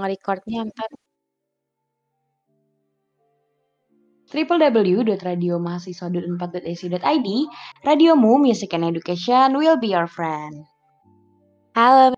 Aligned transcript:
nge-record-nya 0.00 0.64
entar. 0.64 0.88
www.radiomahasiswa.unpad.ac.id 4.30 7.28
Radiomu 7.82 8.38
Music 8.38 8.70
and 8.78 8.86
Education 8.86 9.58
will 9.58 9.74
be 9.74 9.90
your 9.90 10.06
friend. 10.06 10.54
Halo 11.74 12.14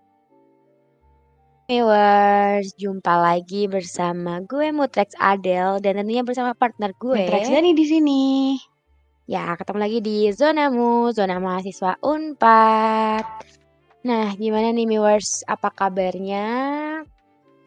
viewers, 1.73 2.69
jumpa 2.77 3.17
lagi 3.17 3.65
bersama 3.71 4.43
gue 4.45 4.69
Mutrex 4.69 5.17
Adel 5.17 5.81
dan 5.81 5.97
tentunya 5.97 6.21
bersama 6.21 6.53
partner 6.53 6.93
gue. 7.01 7.17
Mutrex 7.17 7.49
Dani 7.49 7.73
di 7.73 7.85
sini. 7.87 8.21
Ya, 9.25 9.55
ketemu 9.55 9.79
lagi 9.79 9.99
di 10.03 10.27
Zonamu, 10.35 11.15
Zona 11.15 11.39
Mahasiswa 11.39 11.95
Unpad. 12.03 13.23
Nah, 14.03 14.35
gimana 14.35 14.75
nih 14.75 14.83
viewers? 14.83 15.47
Apa 15.47 15.71
kabarnya? 15.71 16.43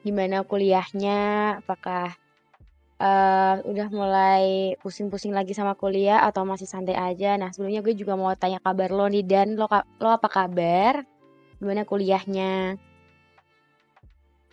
Gimana 0.06 0.46
kuliahnya? 0.46 1.18
Apakah 1.66 2.14
uh, 3.02 3.58
udah 3.66 3.88
mulai 3.90 4.78
pusing-pusing 4.78 5.34
lagi 5.34 5.50
sama 5.50 5.74
kuliah 5.74 6.22
atau 6.22 6.46
masih 6.46 6.70
santai 6.70 6.94
aja? 6.94 7.34
Nah, 7.34 7.50
sebelumnya 7.50 7.82
gue 7.82 7.98
juga 7.98 8.14
mau 8.14 8.30
tanya 8.38 8.62
kabar 8.62 8.94
lo 8.94 9.10
nih 9.10 9.26
dan 9.26 9.58
lo 9.58 9.66
lo 9.98 10.08
apa 10.14 10.30
kabar? 10.30 11.02
Gimana 11.58 11.82
kuliahnya? 11.82 12.78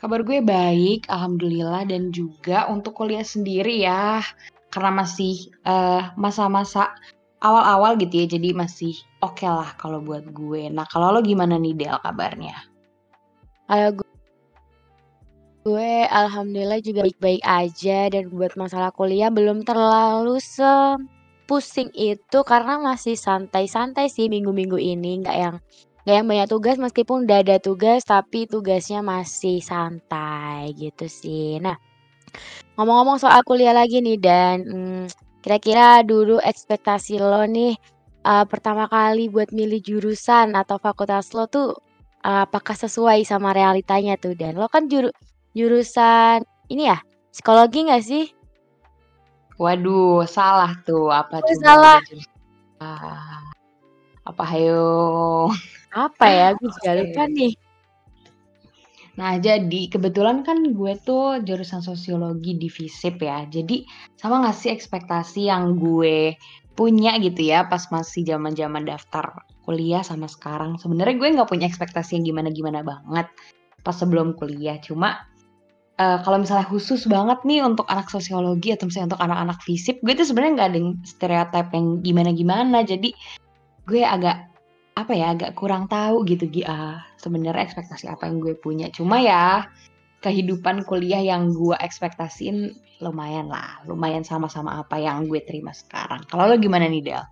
Kabar 0.01 0.25
gue 0.25 0.41
baik, 0.41 1.05
alhamdulillah 1.05 1.85
dan 1.85 2.09
juga 2.09 2.65
untuk 2.67 2.97
kuliah 2.97 3.21
sendiri 3.21 3.85
ya. 3.85 4.25
Karena 4.73 5.05
masih 5.05 5.53
uh, 5.69 6.09
masa-masa 6.17 6.97
awal-awal 7.45 7.93
gitu 8.01 8.25
ya, 8.25 8.27
jadi 8.35 8.57
masih 8.57 8.97
oke 9.21 9.45
okay 9.45 9.53
lah 9.53 9.69
kalau 9.77 10.01
buat 10.01 10.25
gue. 10.33 10.65
Nah, 10.73 10.89
kalau 10.89 11.13
lo 11.13 11.21
gimana 11.21 11.61
nih 11.61 11.77
Del 11.77 12.01
kabarnya? 12.01 12.57
Kalau 13.69 14.02
gue 15.63 16.03
alhamdulillah 16.11 16.83
juga 16.83 17.07
baik-baik 17.07 17.43
aja 17.47 18.11
dan 18.11 18.27
buat 18.27 18.51
masalah 18.59 18.91
kuliah 18.91 19.31
belum 19.31 19.63
terlalu 19.63 20.35
sepusing 20.43 21.87
itu 21.95 22.39
karena 22.43 22.83
masih 22.83 23.15
santai-santai 23.15 24.11
sih 24.11 24.27
minggu-minggu 24.27 24.75
ini, 24.75 25.23
nggak 25.23 25.37
yang 25.39 25.55
nggak 26.03 26.15
yang 26.19 26.27
banyak 26.27 26.47
tugas 26.51 26.75
meskipun 26.75 27.23
udah 27.23 27.39
ada 27.47 27.57
tugas 27.63 28.03
tapi 28.03 28.43
tugasnya 28.43 28.99
masih 28.99 29.63
santai 29.63 30.75
gitu 30.75 31.07
sih. 31.07 31.63
Nah, 31.63 31.79
ngomong-ngomong 32.75 33.23
soal 33.23 33.39
kuliah 33.47 33.71
lagi 33.71 34.03
nih 34.03 34.19
dan, 34.19 34.55
hmm, 34.67 35.03
kira-kira 35.39 36.03
dulu 36.03 36.43
ekspektasi 36.43 37.23
lo 37.23 37.47
nih, 37.47 37.79
uh, 38.27 38.43
pertama 38.51 38.91
kali 38.91 39.31
buat 39.31 39.55
milih 39.55 39.79
jurusan 39.79 40.59
atau 40.59 40.75
fakultas 40.75 41.31
lo 41.31 41.47
tuh, 41.47 41.71
uh, 42.27 42.43
apakah 42.43 42.75
sesuai 42.75 43.23
sama 43.23 43.55
realitanya 43.55 44.19
tuh? 44.19 44.35
Dan 44.35 44.59
lo 44.59 44.67
kan 44.67 44.91
juru 44.91 45.07
Jurusan 45.53 46.41
ini 46.73 46.89
ya, 46.89 46.97
psikologi 47.29 47.85
nggak 47.85 48.03
sih? 48.03 48.25
Waduh, 49.61 50.25
salah 50.25 50.73
tuh. 50.81 51.13
Apa 51.13 51.45
Oh, 51.45 51.57
salah. 51.61 52.01
Ah, 52.81 53.53
apa 54.25 54.43
hayo? 54.49 55.47
Apa 55.93 56.25
ya? 56.25 56.47
Gue 56.57 56.73
juga 56.73 56.91
lupa 56.97 57.23
nih. 57.29 57.53
Nah, 59.13 59.37
jadi 59.37 59.93
kebetulan 59.93 60.41
kan 60.41 60.73
gue 60.73 60.93
tuh 61.05 61.37
jurusan 61.45 61.85
sosiologi 61.85 62.57
di 62.57 62.65
FISIP 62.65 63.21
ya. 63.21 63.45
Jadi 63.45 63.85
sama 64.17 64.41
nggak 64.41 64.57
sih 64.57 64.73
ekspektasi 64.73 65.53
yang 65.53 65.77
gue 65.77 66.33
punya 66.73 67.21
gitu 67.21 67.45
ya 67.45 67.69
pas 67.69 67.85
masih 67.93 68.25
zaman-zaman 68.25 68.89
daftar 68.89 69.45
kuliah 69.69 70.01
sama 70.01 70.25
sekarang. 70.25 70.81
Sebenarnya 70.81 71.13
gue 71.21 71.29
nggak 71.37 71.45
punya 71.45 71.69
ekspektasi 71.69 72.17
yang 72.17 72.25
gimana-gimana 72.33 72.81
banget 72.81 73.29
pas 73.85 73.93
sebelum 73.93 74.33
kuliah. 74.33 74.81
Cuma 74.81 75.29
uh, 76.03 76.17
kalau 76.27 76.43
misalnya 76.43 76.67
khusus 76.67 77.07
banget 77.07 77.39
nih 77.47 77.63
untuk 77.63 77.87
anak 77.87 78.11
sosiologi 78.11 78.75
atau 78.75 78.91
misalnya 78.91 79.15
untuk 79.15 79.23
anak-anak 79.23 79.59
fisip, 79.63 79.95
gue 80.03 80.13
tuh 80.13 80.27
sebenarnya 80.27 80.53
nggak 80.59 80.69
ada 80.75 80.79
stereotip 81.07 81.67
yang 81.71 81.87
gimana-gimana. 82.03 82.83
Jadi 82.83 83.15
gue 83.87 84.03
agak 84.03 84.51
apa 84.93 85.11
ya 85.15 85.33
agak 85.33 85.57
kurang 85.57 85.89
tahu 85.89 86.21
gitu 86.27 86.45
uh, 86.67 87.01
sebenarnya 87.17 87.65
ekspektasi 87.65 88.11
apa 88.11 88.27
yang 88.27 88.43
gue 88.43 88.53
punya. 88.59 88.91
Cuma 88.91 89.23
ya 89.23 89.71
kehidupan 90.21 90.83
kuliah 90.87 91.19
yang 91.19 91.51
gue 91.55 91.75
ekspektasiin 91.79 92.75
lumayan 93.03 93.51
lah, 93.51 93.83
lumayan 93.87 94.23
sama-sama 94.23 94.79
apa 94.79 94.99
yang 94.99 95.27
gue 95.27 95.43
terima 95.43 95.75
sekarang. 95.75 96.23
Kalau 96.31 96.47
lo 96.47 96.55
gimana 96.55 96.87
nih 96.87 97.03
Del? 97.03 97.23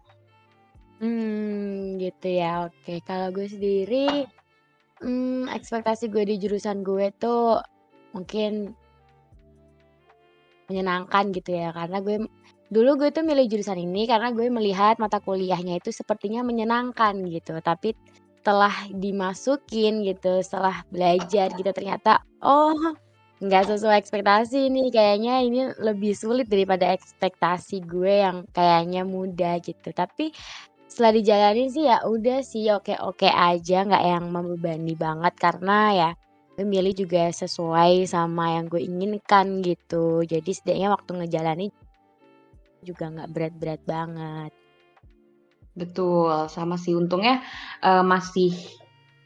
Hmm, 1.01 1.97
gitu 1.97 2.27
ya. 2.29 2.67
Oke, 2.67 2.99
kalau 3.07 3.31
gue 3.31 3.47
sendiri, 3.47 4.27
hmm, 5.01 5.49
ekspektasi 5.49 6.11
gue 6.11 6.23
di 6.27 6.35
jurusan 6.37 6.83
gue 6.83 7.09
tuh 7.17 7.63
mungkin 8.11 8.75
menyenangkan 10.71 11.35
gitu 11.35 11.51
ya 11.51 11.75
karena 11.75 11.99
gue 11.99 12.23
dulu 12.71 12.95
gue 12.95 13.09
tuh 13.11 13.27
milih 13.27 13.51
jurusan 13.51 13.75
ini 13.75 14.07
karena 14.07 14.31
gue 14.31 14.47
melihat 14.47 14.95
mata 14.95 15.19
kuliahnya 15.19 15.83
itu 15.83 15.91
sepertinya 15.91 16.39
menyenangkan 16.47 17.19
gitu. 17.27 17.59
Tapi 17.59 17.91
setelah 18.41 18.73
dimasukin 18.89 20.01
gitu 20.07 20.41
setelah 20.41 20.81
belajar 20.89 21.53
gitu 21.53 21.69
ternyata 21.75 22.25
oh 22.41 22.95
nggak 23.43 23.75
sesuai 23.75 23.99
ekspektasi 23.99 24.71
nih. 24.71 24.87
Kayaknya 24.87 25.33
ini 25.43 25.61
lebih 25.83 26.15
sulit 26.15 26.47
daripada 26.47 26.87
ekspektasi 26.95 27.83
gue 27.83 28.23
yang 28.23 28.47
kayaknya 28.55 29.03
mudah 29.03 29.59
gitu. 29.59 29.91
Tapi 29.91 30.31
setelah 30.87 31.11
dijalani 31.19 31.67
sih 31.67 31.87
ya 31.91 32.07
udah 32.07 32.39
sih 32.39 32.71
oke 32.71 32.95
oke 33.03 33.27
aja 33.27 33.83
nggak 33.83 34.03
yang 34.07 34.25
membebani 34.31 34.95
banget. 34.95 35.35
Karena 35.35 35.77
ya 35.91 36.09
milih 36.59 36.93
juga 36.93 37.31
sesuai 37.31 38.05
sama 38.09 38.59
yang 38.59 38.67
gue 38.67 38.81
inginkan 38.83 39.63
gitu. 39.63 40.25
Jadi 40.27 40.51
setidaknya 40.51 40.89
waktu 40.91 41.11
ngejalani 41.15 41.67
juga 42.83 43.07
nggak 43.13 43.31
berat-berat 43.31 43.81
banget. 43.87 44.51
Betul, 45.71 46.51
sama 46.51 46.75
sih 46.75 46.91
untungnya 46.91 47.39
uh, 47.79 48.03
masih 48.03 48.51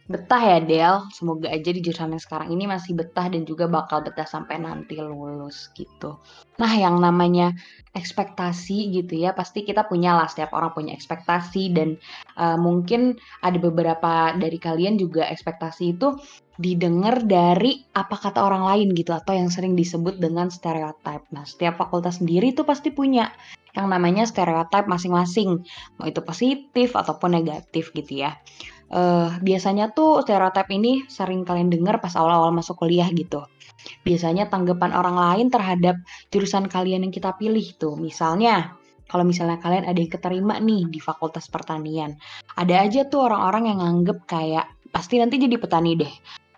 betah 0.05 0.37
ya 0.37 0.59
Del. 0.61 0.95
Semoga 1.09 1.49
aja 1.49 1.69
di 1.73 1.81
jurusan 1.81 2.13
yang 2.13 2.21
sekarang 2.21 2.53
ini 2.53 2.69
masih 2.69 2.93
betah 2.93 3.25
dan 3.25 3.41
juga 3.49 3.65
bakal 3.65 4.05
betah 4.05 4.29
sampai 4.29 4.61
nanti 4.61 5.01
lulus 5.01 5.73
gitu. 5.73 6.21
Nah, 6.61 6.73
yang 6.77 7.01
namanya 7.01 7.49
ekspektasi 7.97 8.93
gitu 8.93 9.17
ya, 9.17 9.33
pasti 9.33 9.65
kita 9.65 9.89
punya 9.89 10.13
lah 10.13 10.29
setiap 10.29 10.53
orang 10.53 10.77
punya 10.77 10.93
ekspektasi 10.93 11.73
dan 11.73 11.97
uh, 12.37 12.61
mungkin 12.61 13.17
ada 13.41 13.57
beberapa 13.57 14.37
dari 14.37 14.61
kalian 14.61 15.01
juga 15.01 15.25
ekspektasi 15.25 15.97
itu 15.97 16.13
didengar 16.55 17.27
dari 17.27 17.83
apa 17.91 18.16
kata 18.16 18.39
orang 18.39 18.63
lain 18.63 18.95
gitu 18.95 19.11
atau 19.11 19.35
yang 19.35 19.51
sering 19.51 19.75
disebut 19.75 20.19
dengan 20.19 20.47
stereotip. 20.47 21.27
Nah, 21.35 21.43
setiap 21.43 21.75
fakultas 21.75 22.23
sendiri 22.23 22.55
itu 22.55 22.63
pasti 22.63 22.95
punya 22.95 23.31
yang 23.75 23.91
namanya 23.91 24.23
stereotip 24.23 24.88
masing-masing, 24.88 25.67
mau 25.99 26.07
itu 26.07 26.23
positif 26.23 26.95
ataupun 26.95 27.35
negatif 27.35 27.91
gitu 27.91 28.23
ya. 28.23 28.39
Uh, 28.88 29.35
biasanya 29.43 29.91
tuh 29.91 30.23
stereotip 30.23 30.71
ini 30.71 31.03
sering 31.11 31.43
kalian 31.43 31.67
dengar 31.67 31.99
pas 31.99 32.16
awal-awal 32.16 32.55
masuk 32.55 32.79
kuliah 32.79 33.11
gitu. 33.11 33.43
Biasanya 34.07 34.47
tanggapan 34.47 34.95
orang 34.95 35.19
lain 35.19 35.47
terhadap 35.51 35.99
jurusan 36.31 36.72
kalian 36.72 37.03
yang 37.03 37.13
kita 37.13 37.35
pilih 37.35 37.66
tuh. 37.75 37.99
Misalnya, 37.99 38.79
kalau 39.11 39.27
misalnya 39.27 39.59
kalian 39.59 39.85
ada 39.85 39.99
yang 39.99 40.09
keterima 40.09 40.57
nih 40.63 40.87
di 40.87 41.03
fakultas 41.03 41.51
pertanian, 41.51 42.16
ada 42.55 42.81
aja 42.81 43.03
tuh 43.05 43.27
orang-orang 43.27 43.75
yang 43.75 43.79
nganggep 43.83 44.23
kayak 44.23 44.66
pasti 44.95 45.19
nanti 45.19 45.35
jadi 45.35 45.59
petani 45.59 45.99
deh 45.99 46.13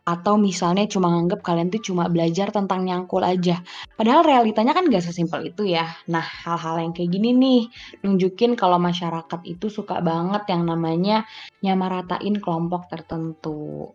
atau 0.07 0.39
misalnya 0.39 0.87
cuma 0.87 1.11
nganggep 1.11 1.43
kalian 1.43 1.67
tuh 1.67 1.83
cuma 1.83 2.07
belajar 2.07 2.47
tentang 2.55 2.87
nyangkul 2.87 3.19
aja. 3.27 3.59
Padahal 3.99 4.23
realitanya 4.23 4.71
kan 4.71 4.87
gak 4.87 5.03
sesimpel 5.03 5.51
itu 5.51 5.67
ya. 5.67 5.83
Nah, 6.07 6.23
hal-hal 6.23 6.79
yang 6.79 6.95
kayak 6.95 7.11
gini 7.11 7.35
nih 7.35 7.61
nunjukin 8.07 8.55
kalau 8.55 8.79
masyarakat 8.79 9.43
itu 9.43 9.67
suka 9.67 9.99
banget 9.99 10.47
yang 10.47 10.63
namanya 10.63 11.27
nyamaratain 11.59 12.39
kelompok 12.39 12.87
tertentu. 12.87 13.91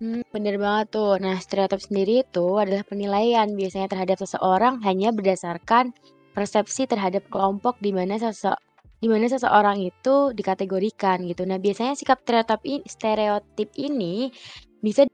Hmm, 0.00 0.24
bener 0.32 0.56
banget 0.56 0.96
tuh. 0.96 1.20
Nah, 1.20 1.36
stereotip 1.36 1.84
sendiri 1.84 2.24
itu 2.24 2.56
adalah 2.56 2.80
penilaian 2.88 3.52
biasanya 3.52 3.92
terhadap 3.92 4.16
seseorang 4.24 4.80
hanya 4.80 5.12
berdasarkan 5.12 5.92
persepsi 6.32 6.88
terhadap 6.88 7.28
kelompok 7.28 7.76
di 7.84 7.92
mana 7.92 8.16
sese 8.16 8.56
di 8.98 9.12
mana 9.12 9.28
seseorang 9.28 9.84
itu 9.84 10.32
dikategorikan 10.32 11.28
gitu. 11.28 11.44
Nah, 11.44 11.60
biasanya 11.60 11.92
sikap 11.92 12.24
stereotip 12.24 12.64
ini, 12.64 12.88
stereotip 12.88 13.70
ini 13.76 14.32
bisa 14.80 15.04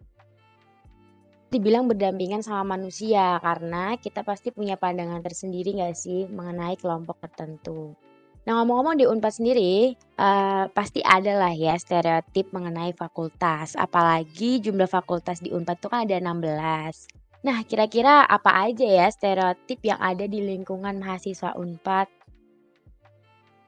dibilang 1.50 1.90
berdampingan 1.90 2.46
sama 2.46 2.78
manusia 2.78 3.42
karena 3.42 3.98
kita 3.98 4.22
pasti 4.22 4.54
punya 4.54 4.78
pandangan 4.78 5.18
tersendiri 5.18 5.74
nggak 5.74 5.98
sih 5.98 6.30
mengenai 6.30 6.78
kelompok 6.78 7.18
tertentu. 7.18 7.98
Nah 8.46 8.62
ngomong-ngomong 8.62 8.96
di 8.96 9.04
Unpad 9.04 9.36
sendiri 9.36 9.92
uh, 10.16 10.64
pasti 10.72 11.04
ada 11.04 11.36
lah 11.36 11.52
ya 11.52 11.76
stereotip 11.76 12.54
mengenai 12.56 12.96
fakultas 12.96 13.76
apalagi 13.76 14.64
jumlah 14.64 14.88
fakultas 14.88 15.44
di 15.44 15.52
Unpad 15.52 15.76
itu 15.76 15.88
kan 15.90 16.00
ada 16.08 16.16
16. 16.22 17.44
Nah 17.44 17.58
kira-kira 17.68 18.24
apa 18.24 18.64
aja 18.64 18.86
ya 18.86 19.06
stereotip 19.12 19.84
yang 19.84 20.00
ada 20.00 20.24
di 20.24 20.40
lingkungan 20.40 21.02
mahasiswa 21.02 21.52
Unpad? 21.58 22.19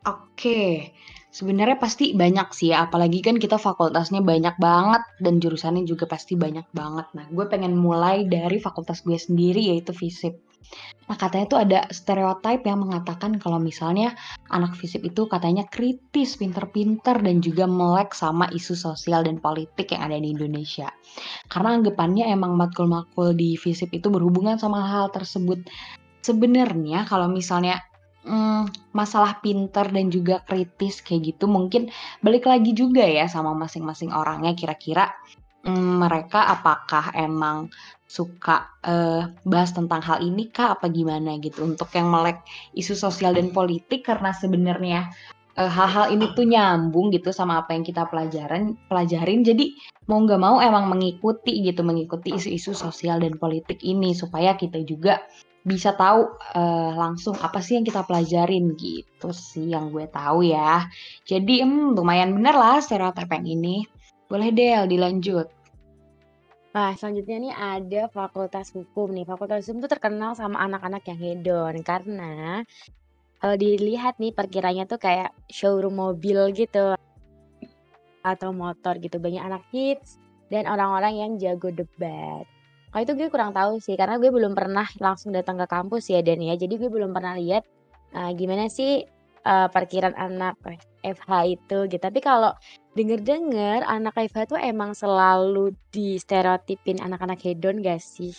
Oke, 0.03 0.91
sebenarnya 1.31 1.79
pasti 1.79 2.11
banyak 2.11 2.51
sih 2.51 2.75
ya, 2.75 2.91
apalagi 2.91 3.23
kan 3.23 3.39
kita 3.39 3.55
fakultasnya 3.55 4.19
banyak 4.19 4.59
banget 4.59 5.03
dan 5.23 5.39
jurusannya 5.39 5.87
juga 5.87 6.11
pasti 6.11 6.35
banyak 6.35 6.67
banget. 6.75 7.07
Nah, 7.15 7.31
gue 7.31 7.47
pengen 7.47 7.79
mulai 7.79 8.27
dari 8.27 8.59
fakultas 8.59 9.07
gue 9.07 9.15
sendiri 9.15 9.63
yaitu 9.63 9.95
FISIP. 9.95 10.35
Nah, 11.07 11.15
katanya 11.15 11.47
tuh 11.47 11.61
ada 11.63 11.79
stereotype 11.95 12.67
yang 12.67 12.83
mengatakan 12.83 13.39
kalau 13.39 13.63
misalnya 13.63 14.19
anak 14.51 14.75
FISIP 14.75 15.15
itu 15.15 15.31
katanya 15.31 15.63
kritis, 15.71 16.35
pinter-pinter, 16.35 17.23
dan 17.23 17.39
juga 17.39 17.71
melek 17.71 18.11
sama 18.11 18.51
isu 18.51 18.75
sosial 18.75 19.23
dan 19.23 19.39
politik 19.39 19.95
yang 19.95 20.11
ada 20.11 20.19
di 20.19 20.35
Indonesia. 20.35 20.91
Karena 21.47 21.79
anggapannya 21.79 22.27
emang 22.27 22.59
matkul-matkul 22.59 23.39
di 23.39 23.55
FISIP 23.55 24.03
itu 24.03 24.11
berhubungan 24.11 24.59
sama 24.59 24.83
hal 24.83 25.15
tersebut. 25.15 25.63
Sebenarnya 26.27 27.07
kalau 27.07 27.31
misalnya 27.31 27.79
Mmm, 28.23 28.71
masalah 28.95 29.43
pinter 29.43 29.91
dan 29.91 30.07
juga 30.07 30.39
kritis 30.47 31.03
kayak 31.03 31.35
gitu 31.35 31.51
mungkin 31.51 31.91
balik 32.23 32.47
lagi 32.47 32.71
juga 32.71 33.03
ya 33.03 33.27
sama 33.27 33.51
masing-masing 33.59 34.15
orangnya 34.15 34.55
kira-kira, 34.55 35.11
mmm, 35.67 36.07
mereka 36.07 36.47
apakah 36.55 37.11
emang 37.19 37.67
suka, 38.07 38.79
eee, 38.87 39.27
bahas 39.43 39.75
tentang 39.75 39.99
hal 40.07 40.23
ini 40.23 40.55
kah 40.55 40.79
apa 40.79 40.87
gimana 40.95 41.35
gitu? 41.43 41.67
Untuk 41.67 41.91
yang 41.99 42.15
melek 42.15 42.47
isu 42.79 42.95
sosial 42.95 43.35
dan 43.35 43.51
politik 43.51 44.07
karena 44.07 44.31
sebenarnya, 44.31 45.11
eee, 45.59 45.67
hal-hal 45.67 46.15
ini 46.15 46.31
tuh 46.39 46.47
nyambung 46.47 47.11
gitu 47.11 47.35
sama 47.35 47.59
apa 47.67 47.75
yang 47.75 47.83
kita 47.83 48.07
pelajaran 48.07 48.79
pelajarin. 48.87 49.43
Jadi 49.43 49.75
mau 50.07 50.23
nggak 50.23 50.39
mau 50.39 50.63
emang 50.63 50.87
mengikuti 50.87 51.59
gitu, 51.67 51.83
mengikuti 51.83 52.39
isu-isu 52.39 52.71
sosial 52.71 53.19
dan 53.19 53.35
politik 53.35 53.83
ini 53.83 54.15
supaya 54.15 54.55
kita 54.55 54.79
juga 54.87 55.19
bisa 55.63 55.95
tahu, 55.95 56.27
eee, 56.59 56.91
langsung 56.99 57.39
apa 57.39 57.63
sih 57.63 57.79
yang 57.79 57.87
kita 57.87 58.03
pelajarin 58.03 58.75
gitu 58.75 59.31
sih 59.31 59.71
yang 59.71 59.95
gue 59.95 60.11
tahu 60.11 60.43
ya. 60.43 60.91
Jadi, 61.23 61.63
mmm, 61.63 61.95
lumayan 61.95 62.35
bener 62.35 62.55
lah 62.59 62.83
stereotype 62.83 63.31
yang 63.31 63.47
ini. 63.47 63.87
Boleh 64.27 64.51
Del 64.51 64.91
dilanjut. 64.91 65.47
Nah, 66.73 66.97
selanjutnya 66.97 67.37
nih 67.37 67.55
ada 67.55 68.03
Fakultas 68.09 68.73
Hukum 68.73 69.13
nih. 69.13 69.29
Fakultas 69.29 69.69
Hukum 69.69 69.85
tuh 69.85 69.93
terkenal 69.93 70.33
sama 70.33 70.57
anak-anak 70.65 71.05
yang 71.05 71.21
hedon 71.21 71.75
karena 71.85 72.65
kalau 73.39 73.57
dilihat 73.61 74.17
nih 74.17 74.33
perkiranya 74.33 74.89
tuh 74.89 74.97
kayak 74.97 75.37
showroom 75.53 76.01
mobil 76.01 76.49
gitu 76.57 76.97
atau 78.25 78.51
motor 78.57 78.97
gitu. 79.05 79.21
Banyak 79.21 79.43
anak 79.45 79.63
hits 79.69 80.17
dan 80.49 80.65
orang-orang 80.65 81.13
yang 81.21 81.31
jago 81.37 81.69
debat. 81.69 82.49
Kalau 82.93 83.03
itu 83.09 83.13
gue 83.17 83.29
kurang 83.33 83.57
tahu 83.57 83.81
sih, 83.81 83.97
karena 83.97 84.21
gue 84.21 84.29
belum 84.29 84.53
pernah 84.53 84.85
langsung 85.01 85.33
datang 85.33 85.57
ke 85.57 85.65
kampus 85.65 86.13
ya 86.13 86.21
Dan 86.21 86.45
ya. 86.45 86.53
Jadi 86.61 86.77
gue 86.77 86.93
belum 86.93 87.17
pernah 87.17 87.33
lihat 87.41 87.65
uh, 88.13 88.29
gimana 88.37 88.69
sih 88.69 89.01
uh, 89.49 89.69
parkiran 89.73 90.13
anak 90.13 90.61
FH 91.01 91.31
itu 91.49 91.79
gitu. 91.89 92.03
Tapi 92.03 92.21
kalau 92.21 92.53
denger-dengar 92.93 93.89
anak 93.89 94.13
FH 94.29 94.53
tuh 94.53 94.61
emang 94.61 94.93
selalu 94.93 95.73
di 95.89 96.21
stereotipin 96.21 97.01
anak-anak 97.01 97.41
hedon 97.41 97.81
gak 97.81 98.05
sih? 98.05 98.37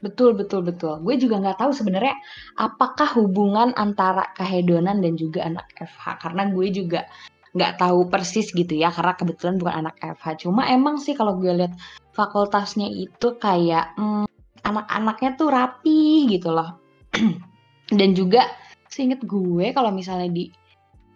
Betul 0.00 0.36
betul 0.36 0.60
betul. 0.60 1.00
Gue 1.00 1.16
juga 1.16 1.40
nggak 1.40 1.64
tahu 1.64 1.72
sebenarnya 1.72 2.12
apakah 2.60 3.08
hubungan 3.16 3.72
antara 3.72 4.28
kehedonan 4.36 5.00
dan 5.00 5.16
juga 5.16 5.48
anak 5.48 5.64
FH. 5.80 6.20
Karena 6.20 6.48
gue 6.52 6.66
juga 6.68 7.08
nggak 7.54 7.78
tahu 7.78 8.10
persis 8.10 8.50
gitu 8.50 8.74
ya 8.74 8.90
karena 8.90 9.14
kebetulan 9.14 9.56
bukan 9.62 9.86
anak 9.86 9.94
FH. 10.02 10.46
Cuma 10.46 10.66
emang 10.66 10.98
sih 10.98 11.14
kalau 11.14 11.38
gue 11.38 11.54
lihat 11.54 11.72
fakultasnya 12.10 12.90
itu 12.90 13.38
kayak 13.38 13.94
hmm, 13.94 14.26
anak-anaknya 14.66 15.38
tuh 15.38 15.48
rapi 15.54 16.26
gitu 16.26 16.50
loh. 16.50 16.82
Dan 17.98 18.18
juga 18.18 18.50
seinget 18.90 19.22
gue 19.22 19.70
kalau 19.70 19.94
misalnya 19.94 20.30
di 20.34 20.50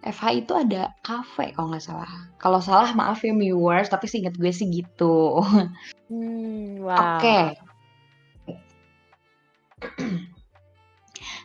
FH 0.06 0.24
itu 0.46 0.54
ada 0.54 0.94
cafe 1.02 1.50
kalau 1.58 1.74
nggak 1.74 1.82
salah. 1.82 2.10
Kalau 2.38 2.62
salah 2.62 2.94
maaf 2.94 3.18
ya 3.26 3.34
viewers, 3.34 3.90
tapi 3.90 4.06
seinget 4.06 4.38
gue 4.38 4.54
sih 4.54 4.70
gitu. 4.70 5.42
Hmm, 6.06 6.78
wow. 6.86 7.18
Oke. 7.18 7.58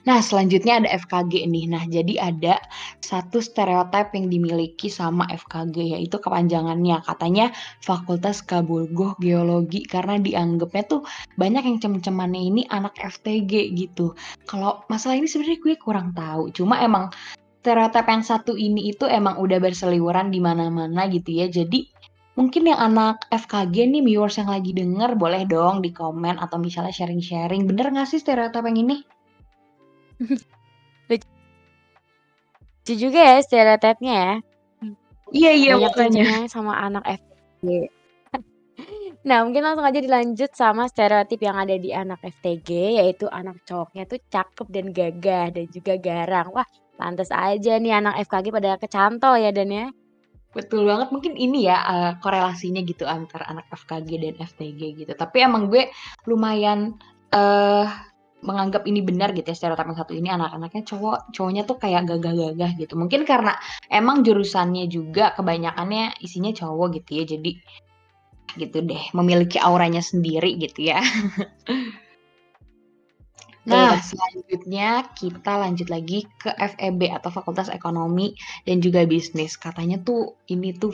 Nah, 0.04 0.20
selanjutnya 0.20 0.84
ada 0.84 0.90
FKG 1.00 1.48
nih. 1.48 1.66
Nah, 1.72 1.84
jadi 1.88 2.14
ada 2.20 2.60
satu 3.00 3.40
stereotip 3.40 4.12
yang 4.12 4.28
dimiliki 4.28 4.92
sama 4.92 5.24
FKG 5.32 5.96
yaitu 5.96 6.20
kepanjangannya. 6.20 7.00
Katanya 7.08 7.56
Fakultas 7.80 8.44
Kaburgoh 8.44 9.16
Geologi 9.24 9.88
karena 9.88 10.20
dianggapnya 10.20 10.84
tuh 10.92 11.02
banyak 11.40 11.64
yang 11.64 11.78
cem-cemannya 11.80 12.42
ini 12.44 12.62
anak 12.68 13.00
FTG 13.00 13.72
gitu. 13.80 14.12
Kalau 14.44 14.84
masalah 14.92 15.16
ini 15.16 15.28
sebenarnya 15.32 15.60
gue 15.64 15.76
kurang 15.80 16.12
tahu. 16.12 16.52
Cuma 16.52 16.84
emang 16.84 17.08
stereotip 17.64 18.04
yang 18.04 18.24
satu 18.28 18.60
ini 18.60 18.92
itu 18.92 19.08
emang 19.08 19.40
udah 19.40 19.56
berseliweran 19.64 20.36
di 20.36 20.44
mana-mana 20.44 21.08
gitu 21.08 21.32
ya. 21.32 21.48
Jadi 21.48 21.88
mungkin 22.36 22.68
yang 22.68 22.92
anak 22.92 23.24
FKG 23.32 23.88
nih 23.88 24.04
viewers 24.04 24.36
yang 24.36 24.52
lagi 24.52 24.76
denger 24.76 25.16
boleh 25.16 25.48
dong 25.48 25.80
di 25.80 25.96
komen 25.96 26.44
atau 26.44 26.60
misalnya 26.60 26.92
sharing-sharing. 26.92 27.64
Bener 27.64 27.88
gak 27.96 28.12
sih 28.12 28.20
stereotip 28.20 28.68
yang 28.68 28.84
ini? 28.84 29.13
Lucu 32.84 33.00
juga 33.00 33.20
ya 33.24 33.38
stereotipnya 33.40 34.14
ya. 34.14 34.36
Iya 35.34 35.52
iya 35.56 35.72
makanya. 35.80 36.46
sama 36.52 36.76
anak 36.76 37.04
FTG. 37.08 37.88
Nah, 39.24 39.48
mungkin 39.48 39.64
langsung 39.64 39.88
aja 39.88 40.04
dilanjut 40.04 40.52
sama 40.52 40.92
stereotip 40.92 41.40
yang 41.40 41.56
ada 41.56 41.80
di 41.80 41.96
anak 41.96 42.20
FTG, 42.20 43.00
yaitu 43.00 43.32
anak 43.32 43.64
cowoknya 43.64 44.04
tuh 44.04 44.20
cakep 44.28 44.68
dan 44.68 44.92
gagah 44.92 45.48
dan 45.56 45.66
juga 45.72 45.96
garang. 45.96 46.52
Wah, 46.52 46.68
pantas 47.00 47.32
aja 47.32 47.80
nih 47.80 48.04
anak 48.04 48.20
FKG 48.28 48.52
pada 48.52 48.76
kecantol 48.76 49.40
ya 49.40 49.56
Dan 49.56 49.72
ya. 49.72 49.88
Betul 50.52 50.86
banget, 50.86 51.10
mungkin 51.16 51.34
ini 51.40 51.72
ya, 51.72 51.82
uh, 51.82 52.12
korelasinya 52.20 52.84
gitu 52.84 53.08
antara 53.08 53.48
anak 53.48 53.66
FKG 53.72 54.10
dan 54.22 54.36
FTG 54.44 54.82
gitu. 55.02 55.12
Tapi 55.16 55.40
emang 55.40 55.72
gue 55.72 55.88
lumayan, 56.28 57.00
uh, 57.32 57.88
menganggap 58.44 58.84
ini 58.86 59.00
benar 59.00 59.32
gitu 59.32 59.48
ya 59.48 59.56
stereotip 59.56 59.88
yang 59.88 59.98
satu 59.98 60.14
ini 60.14 60.30
anak-anaknya 60.30 60.84
cowok 60.84 61.32
cowoknya 61.32 61.64
tuh 61.64 61.78
kayak 61.80 62.06
gagah-gagah 62.12 62.72
gitu. 62.78 62.94
Mungkin 63.00 63.24
karena 63.24 63.56
emang 63.88 64.22
jurusannya 64.22 64.86
juga 64.92 65.32
kebanyakannya 65.34 66.20
isinya 66.20 66.52
cowok 66.52 67.02
gitu 67.02 67.10
ya 67.20 67.26
jadi 67.36 67.52
gitu 68.54 68.86
deh 68.86 69.04
memiliki 69.18 69.58
auranya 69.58 70.04
sendiri 70.04 70.60
gitu 70.62 70.94
ya. 70.94 71.02
Nah, 73.64 73.96
selanjutnya 74.04 75.08
kita 75.16 75.56
lanjut 75.56 75.88
lagi 75.88 76.28
ke 76.36 76.52
FEB 76.52 77.08
atau 77.16 77.32
Fakultas 77.32 77.72
Ekonomi 77.72 78.36
dan 78.68 78.84
juga 78.84 79.08
Bisnis. 79.08 79.56
Katanya 79.56 80.04
tuh 80.04 80.36
ini 80.52 80.76
tuh 80.76 80.92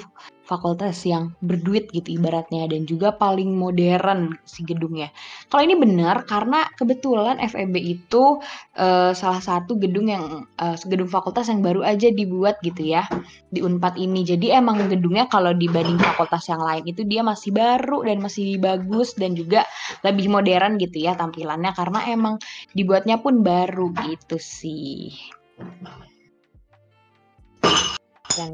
fakultas 0.49 1.05
yang 1.05 1.37
berduit 1.45 1.93
gitu 1.93 2.17
ibaratnya 2.17 2.65
dan 2.65 2.89
juga 2.89 3.13
paling 3.13 3.53
modern 3.53 4.33
si 4.49 4.65
gedungnya. 4.65 5.13
Kalau 5.45 5.61
ini 5.61 5.77
benar 5.77 6.25
karena 6.25 6.65
kebetulan 6.73 7.37
FEB 7.37 7.77
itu 7.77 8.41
uh, 8.81 9.13
salah 9.13 9.43
satu 9.45 9.77
gedung 9.77 10.09
yang 10.09 10.49
uh, 10.57 10.73
gedung 10.89 11.05
fakultas 11.05 11.53
yang 11.53 11.61
baru 11.61 11.85
aja 11.85 12.09
dibuat 12.09 12.57
gitu 12.65 12.81
ya 12.81 13.05
di 13.53 13.61
Unpad 13.61 14.01
ini. 14.01 14.25
Jadi 14.25 14.49
emang 14.49 14.89
gedungnya 14.89 15.29
kalau 15.29 15.53
dibanding 15.53 16.01
fakultas 16.01 16.49
yang 16.49 16.65
lain 16.65 16.89
itu 16.89 17.05
dia 17.05 17.21
masih 17.21 17.53
baru 17.53 18.01
dan 18.01 18.17
masih 18.17 18.57
bagus 18.57 19.13
dan 19.13 19.37
juga 19.37 19.69
lebih 20.01 20.33
modern 20.33 20.81
gitu 20.81 21.05
ya 21.05 21.13
tampilannya 21.13 21.77
karena 21.77 21.99
emang 22.09 22.41
dibuatnya 22.73 23.21
pun 23.21 23.45
baru 23.45 23.93
gitu 24.01 24.41
sih 24.41 25.13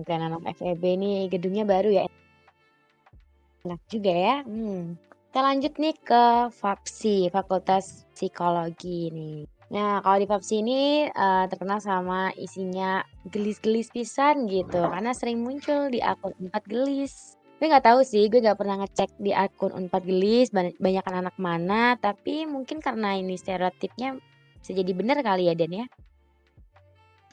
keren 0.06 0.26
anak 0.26 0.58
FEB 0.58 0.84
ini 0.98 1.30
gedungnya 1.30 1.66
baru 1.68 1.90
ya. 1.94 2.02
Enak 3.66 3.82
juga 3.90 4.14
ya. 4.14 4.36
Hmm. 4.46 4.98
Kita 5.30 5.40
lanjut 5.44 5.74
nih 5.76 5.96
ke 6.00 6.24
FAPSI, 6.48 7.28
Fakultas 7.28 8.08
Psikologi 8.16 9.12
nih. 9.12 9.44
Nah, 9.74 10.00
kalau 10.00 10.18
di 10.22 10.28
FAPSI 10.30 10.56
ini 10.62 10.82
uh, 11.10 11.50
terkenal 11.50 11.82
sama 11.82 12.30
isinya 12.38 13.02
gelis-gelis 13.34 13.92
pisan 13.92 14.46
gitu, 14.46 14.80
karena 14.80 15.12
sering 15.12 15.42
muncul 15.42 15.90
di 15.90 16.00
akun 16.00 16.32
empat 16.38 16.64
gelis. 16.70 17.36
Gue 17.58 17.68
nggak 17.68 17.84
tahu 17.84 18.00
sih, 18.06 18.30
gue 18.30 18.46
nggak 18.46 18.56
pernah 18.62 18.80
ngecek 18.80 19.18
di 19.20 19.34
akun 19.34 19.74
empat 19.74 20.06
gelis 20.06 20.54
banyak 20.54 21.04
anak 21.08 21.36
mana, 21.36 21.98
tapi 21.98 22.46
mungkin 22.46 22.78
karena 22.80 23.18
ini 23.18 23.36
stereotipnya 23.36 24.16
bisa 24.62 24.72
jadi 24.72 24.92
benar 24.96 25.20
kali 25.20 25.50
ya 25.50 25.56
Dan 25.58 25.84
ya. 25.84 25.86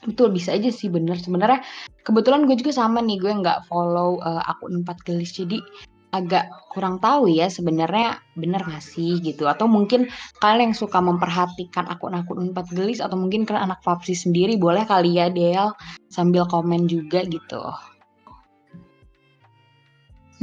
Betul, 0.03 0.35
bisa 0.35 0.51
aja 0.51 0.67
sih 0.67 0.91
bener. 0.91 1.15
Sebenarnya 1.15 1.63
kebetulan 2.03 2.43
gue 2.43 2.59
juga 2.59 2.75
sama 2.75 2.99
nih, 2.99 3.19
gue 3.23 3.31
nggak 3.31 3.71
follow, 3.71 4.19
uh, 4.19 4.43
akun 4.51 4.83
Empat 4.83 4.99
Gelis, 5.07 5.31
jadi 5.31 5.63
agak 6.13 6.45
kurang 6.69 7.01
tahu 7.01 7.25
ya 7.25 7.49
sebenarnya 7.49 8.21
bener 8.37 8.61
nggak 8.61 8.85
sih 8.85 9.17
gitu, 9.25 9.49
atau 9.49 9.65
mungkin 9.65 10.05
kalian 10.45 10.69
yang 10.69 10.75
suka 10.77 11.01
memperhatikan 11.01 11.89
akun-akun 11.89 12.53
Empat 12.53 12.69
Gelis 12.69 13.01
atau 13.01 13.17
mungkin 13.17 13.49
kalian 13.49 13.71
anak 13.71 13.81
Fapsi 13.81 14.13
sendiri 14.13 14.59
boleh 14.59 14.85
kali 14.85 15.17
ya 15.17 15.33
Del, 15.33 15.73
sambil 16.13 16.45
komen 16.45 16.85
juga 16.85 17.25
gitu. 17.25 17.63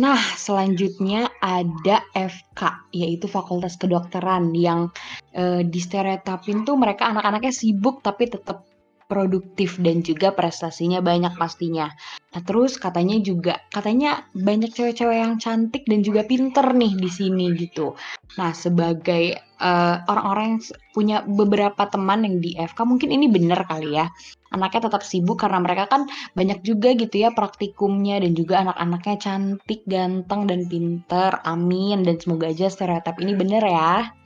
Nah, 0.00 0.17
selanjutnya 0.17 1.29
ada 1.45 2.00
FK, 2.17 2.88
yaitu 2.97 3.29
Fakultas 3.29 3.76
Kedokteran 3.76 4.57
yang, 4.57 4.88
uh, 5.37 5.61
di 5.61 5.76
stereotipin 5.76 6.64
tuh 6.64 6.81
mereka 6.81 7.12
anak-anaknya 7.12 7.52
sibuk 7.52 8.00
tapi 8.00 8.33
tetap 8.33 8.64
produktif 9.11 9.83
dan 9.83 10.07
juga 10.07 10.31
prestasinya 10.31 11.02
banyak 11.02 11.35
pastinya. 11.35 11.90
Nah, 12.31 12.43
terus 12.47 12.79
katanya 12.79 13.19
juga 13.19 13.59
katanya 13.75 14.23
banyak 14.31 14.71
cewek-cewek 14.71 15.19
yang 15.19 15.35
cantik 15.43 15.83
dan 15.90 16.07
juga 16.07 16.23
pinter 16.23 16.62
nih 16.71 16.95
di 16.95 17.11
sini 17.11 17.50
gitu. 17.59 17.99
Nah, 18.38 18.55
sebagai 18.55 19.35
uh, 19.59 20.07
orang-orang 20.07 20.47
yang 20.55 20.62
punya 20.95 21.17
beberapa 21.26 21.90
teman 21.90 22.23
yang 22.23 22.38
di 22.38 22.55
FK 22.55 22.79
mungkin 22.87 23.11
ini 23.11 23.26
benar 23.26 23.67
kali 23.67 23.99
ya. 23.99 24.07
Anaknya 24.55 24.87
tetap 24.87 25.02
sibuk 25.02 25.43
karena 25.43 25.59
mereka 25.59 25.90
kan 25.90 26.07
banyak 26.38 26.62
juga 26.62 26.95
gitu 26.95 27.19
ya 27.19 27.35
praktikumnya 27.35 28.23
dan 28.23 28.38
juga 28.38 28.62
anak-anaknya 28.62 29.17
cantik, 29.19 29.83
ganteng 29.90 30.47
dan 30.47 30.71
pinter. 30.71 31.43
Amin 31.43 32.07
dan 32.07 32.14
semoga 32.23 32.47
aja 32.47 32.71
stereotip 32.71 33.19
ini 33.19 33.35
benar 33.35 33.62
ya. 33.67 34.20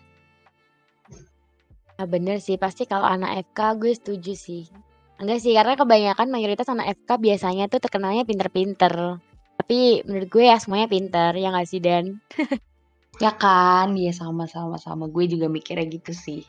Nah, 1.95 2.07
bener 2.11 2.43
sih, 2.43 2.59
pasti 2.59 2.91
kalau 2.91 3.07
anak 3.07 3.51
FK 3.55 3.59
gue 3.79 3.93
setuju 3.95 4.33
sih. 4.35 4.67
Enggak 5.15 5.39
sih, 5.39 5.55
karena 5.55 5.79
kebanyakan 5.79 6.27
mayoritas 6.27 6.67
anak 6.67 6.99
FK 6.99 7.23
biasanya 7.23 7.71
tuh 7.71 7.79
terkenalnya 7.79 8.27
pinter-pinter. 8.27 9.23
Tapi 9.55 10.03
menurut 10.03 10.29
gue 10.29 10.45
ya 10.51 10.59
semuanya 10.59 10.91
pinter, 10.91 11.31
ya 11.39 11.55
nggak 11.55 11.69
sih 11.71 11.81
Dan? 11.81 12.19
Ya 13.23 13.31
kan? 13.31 13.95
Iya 13.95 14.11
sama-sama 14.11 14.75
sama. 14.75 15.07
Gue 15.07 15.31
juga 15.31 15.47
mikirnya 15.47 15.87
gitu 15.87 16.11
sih. 16.11 16.43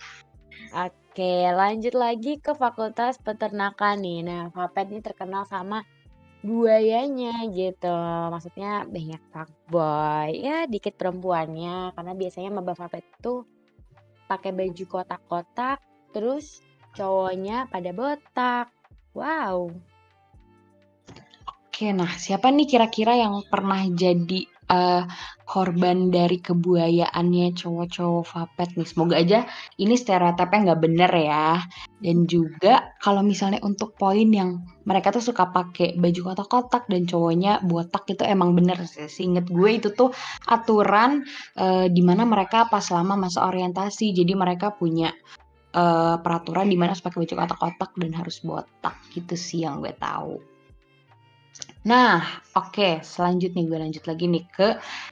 Oke, 0.74 1.46
lanjut 1.54 1.94
lagi 1.94 2.42
ke 2.42 2.58
Fakultas 2.58 3.22
Peternakan 3.22 4.02
nih. 4.02 4.26
Nah, 4.26 4.42
Fapet 4.50 4.90
ini 4.90 4.98
terkenal 5.06 5.46
sama 5.46 5.86
buayanya 6.42 7.38
gitu. 7.54 7.98
Maksudnya 8.34 8.86
banyak 8.86 9.22
fuckboy, 9.30 10.30
ya 10.42 10.66
dikit 10.66 10.98
perempuannya 10.98 11.94
karena 11.94 12.14
biasanya 12.18 12.50
maba 12.50 12.74
Fapet 12.74 13.06
tuh 13.22 13.46
pakai 14.26 14.52
baju 14.52 14.84
kotak-kotak, 14.90 15.80
terus 16.12 16.62
cowoknya 16.96 17.70
pada 17.70 17.92
botak. 17.92 18.68
Wow. 19.16 19.72
Oke, 21.76 21.92
nah 21.92 22.12
siapa 22.16 22.52
nih 22.56 22.68
kira-kira 22.72 23.20
yang 23.20 23.44
pernah 23.52 23.84
jadi 23.92 24.48
uh, 24.70 25.04
korban 25.46 26.10
dari 26.10 26.42
kebuayaannya 26.42 27.54
cowok-cowok 27.54 28.26
vapet 28.26 28.70
nih? 28.78 28.88
Semoga 28.88 29.16
aja 29.22 29.40
ini 29.78 29.94
stereotipnya 29.94 30.72
nggak 30.72 30.82
bener 30.82 31.12
ya. 31.14 31.62
Dan 32.02 32.30
juga 32.30 32.94
kalau 33.02 33.26
misalnya 33.26 33.62
untuk 33.66 33.98
poin 33.98 34.30
yang 34.30 34.62
mereka 34.86 35.10
tuh 35.14 35.24
suka 35.24 35.50
pakai 35.50 35.98
baju 35.98 36.34
kotak-kotak 36.34 36.86
dan 36.90 37.10
cowoknya 37.10 37.66
botak 37.66 38.06
itu 38.10 38.22
emang 38.26 38.54
bener 38.54 38.78
sih. 38.86 39.10
Seinget 39.10 39.50
gue 39.50 39.70
itu 39.82 39.90
tuh 39.94 40.14
aturan 40.50 41.26
uh, 41.58 41.86
di 41.90 42.02
mana 42.06 42.26
mereka 42.26 42.70
pas 42.70 42.86
lama 42.94 43.18
masa 43.18 43.46
orientasi. 43.46 44.14
Jadi 44.14 44.34
mereka 44.38 44.74
punya 44.74 45.14
uh, 45.76 46.16
peraturan 46.22 46.72
di 46.72 46.78
mana 46.80 46.96
harus 46.96 47.04
pakai 47.04 47.26
baju 47.26 47.34
kotak-kotak 47.44 47.92
dan 48.00 48.12
harus 48.16 48.38
botak 48.42 48.96
gitu 49.12 49.36
sih 49.36 49.68
yang 49.68 49.84
gue 49.84 49.94
tahu. 49.98 50.55
Nah, 51.86 52.42
oke, 52.58 53.06
selanjutnya 53.06 53.62
gue 53.62 53.78
lanjut 53.78 54.04
lagi 54.10 54.26
nih 54.26 54.46
ke 54.50 54.68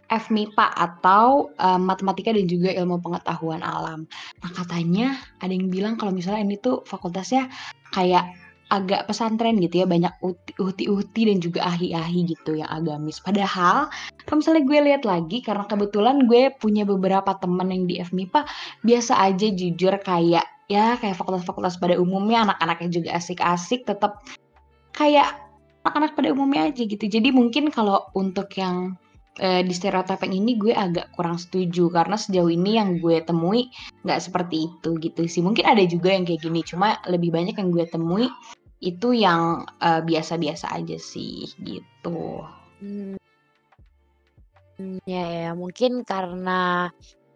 FMIPA 0.09 0.73
atau 0.73 1.53
uh, 1.53 1.77
matematika 1.77 2.33
dan 2.33 2.49
juga 2.49 2.73
ilmu 2.73 2.97
pengetahuan 2.97 3.61
alam. 3.61 4.09
Nah, 4.41 4.51
katanya 4.57 5.13
ada 5.37 5.53
yang 5.53 5.69
bilang 5.69 6.01
kalau 6.01 6.09
misalnya 6.09 6.41
ini 6.41 6.57
tuh 6.57 6.81
fakultasnya 6.89 7.45
kayak 7.93 8.25
agak 8.73 9.05
pesantren 9.05 9.61
gitu 9.61 9.85
ya, 9.85 9.85
banyak 9.85 10.09
uhti-uhti 10.57 11.29
dan 11.29 11.37
juga 11.37 11.61
ahli-ahli 11.61 12.33
gitu 12.33 12.57
yang 12.57 12.73
agamis. 12.73 13.21
Padahal 13.21 13.93
kalau 14.25 14.41
misalnya 14.41 14.65
gue 14.65 14.79
lihat 14.89 15.03
lagi 15.05 15.45
karena 15.45 15.69
kebetulan 15.69 16.25
gue 16.25 16.49
punya 16.57 16.89
beberapa 16.89 17.37
temen 17.37 17.69
yang 17.69 17.85
di 17.85 18.01
FMIPA 18.01 18.49
biasa 18.81 19.21
aja 19.21 19.45
jujur 19.53 19.93
kayak 20.01 20.49
ya 20.65 20.97
kayak 20.97 21.13
fakultas-fakultas 21.21 21.77
pada 21.77 22.01
umumnya 22.01 22.49
anak-anaknya 22.49 22.89
juga 22.89 23.09
asik-asik 23.13 23.85
tetap 23.85 24.25
kayak 24.89 25.42
anak-anak 25.83 26.15
pada 26.15 26.31
umumnya 26.31 26.71
aja 26.71 26.83
gitu. 26.87 27.05
Jadi 27.05 27.29
mungkin 27.35 27.67
kalau 27.67 28.07
untuk 28.15 28.47
yang 28.55 28.95
uh, 29.43 29.61
di 29.61 29.73
stereotiping 29.75 30.31
ini 30.31 30.55
gue 30.55 30.71
agak 30.71 31.11
kurang 31.11 31.35
setuju 31.35 31.91
karena 31.91 32.15
sejauh 32.15 32.47
ini 32.47 32.79
yang 32.79 33.03
gue 33.03 33.19
temui 33.23 33.67
nggak 34.07 34.19
seperti 34.23 34.71
itu 34.71 34.89
gitu 35.03 35.21
sih. 35.27 35.43
Mungkin 35.43 35.67
ada 35.67 35.83
juga 35.83 36.15
yang 36.15 36.23
kayak 36.23 36.41
gini, 36.43 36.63
cuma 36.63 36.99
lebih 37.11 37.35
banyak 37.35 37.59
yang 37.59 37.69
gue 37.69 37.85
temui 37.87 38.27
itu 38.83 39.15
yang 39.15 39.63
eh, 39.79 40.01
biasa-biasa 40.03 40.71
aja 40.75 40.97
sih 40.99 41.47
gitu. 41.63 42.43
Hmm. 42.83 43.15
Ya, 45.07 45.23
ya, 45.29 45.51
mungkin 45.53 46.01
karena 46.03 46.91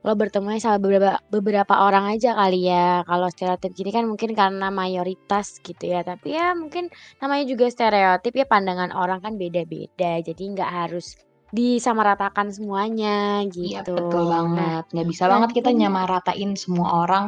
lo 0.08 0.16
bertemunya 0.16 0.64
sama 0.64 0.80
beberapa 0.80 1.20
beberapa 1.28 1.74
orang 1.84 2.16
aja 2.16 2.32
kali 2.40 2.72
ya. 2.72 3.04
Kalau 3.04 3.28
stereotip 3.28 3.76
gini 3.76 3.92
kan 3.92 4.08
mungkin 4.08 4.32
karena 4.32 4.72
mayoritas 4.72 5.60
gitu 5.60 5.84
ya. 5.84 6.00
Tapi 6.08 6.32
ya 6.32 6.56
mungkin 6.56 6.88
namanya 7.20 7.44
juga 7.44 7.68
stereotip 7.68 8.32
ya 8.40 8.48
pandangan 8.48 8.96
orang 8.96 9.20
kan 9.20 9.36
beda-beda. 9.36 10.24
Jadi 10.24 10.44
nggak 10.56 10.72
harus 10.72 11.20
disamaratakan 11.52 12.52
semuanya 12.56 13.44
Iya 13.60 13.84
gitu. 13.84 13.96
betul 14.00 14.24
Nah, 14.24 14.32
banget. 14.32 14.84
Nggak 14.96 15.08
bisa 15.12 15.24
banget 15.28 15.50
kita 15.60 15.70
nyamaratain 15.76 16.52
semua 16.56 16.88
orang 17.04 17.26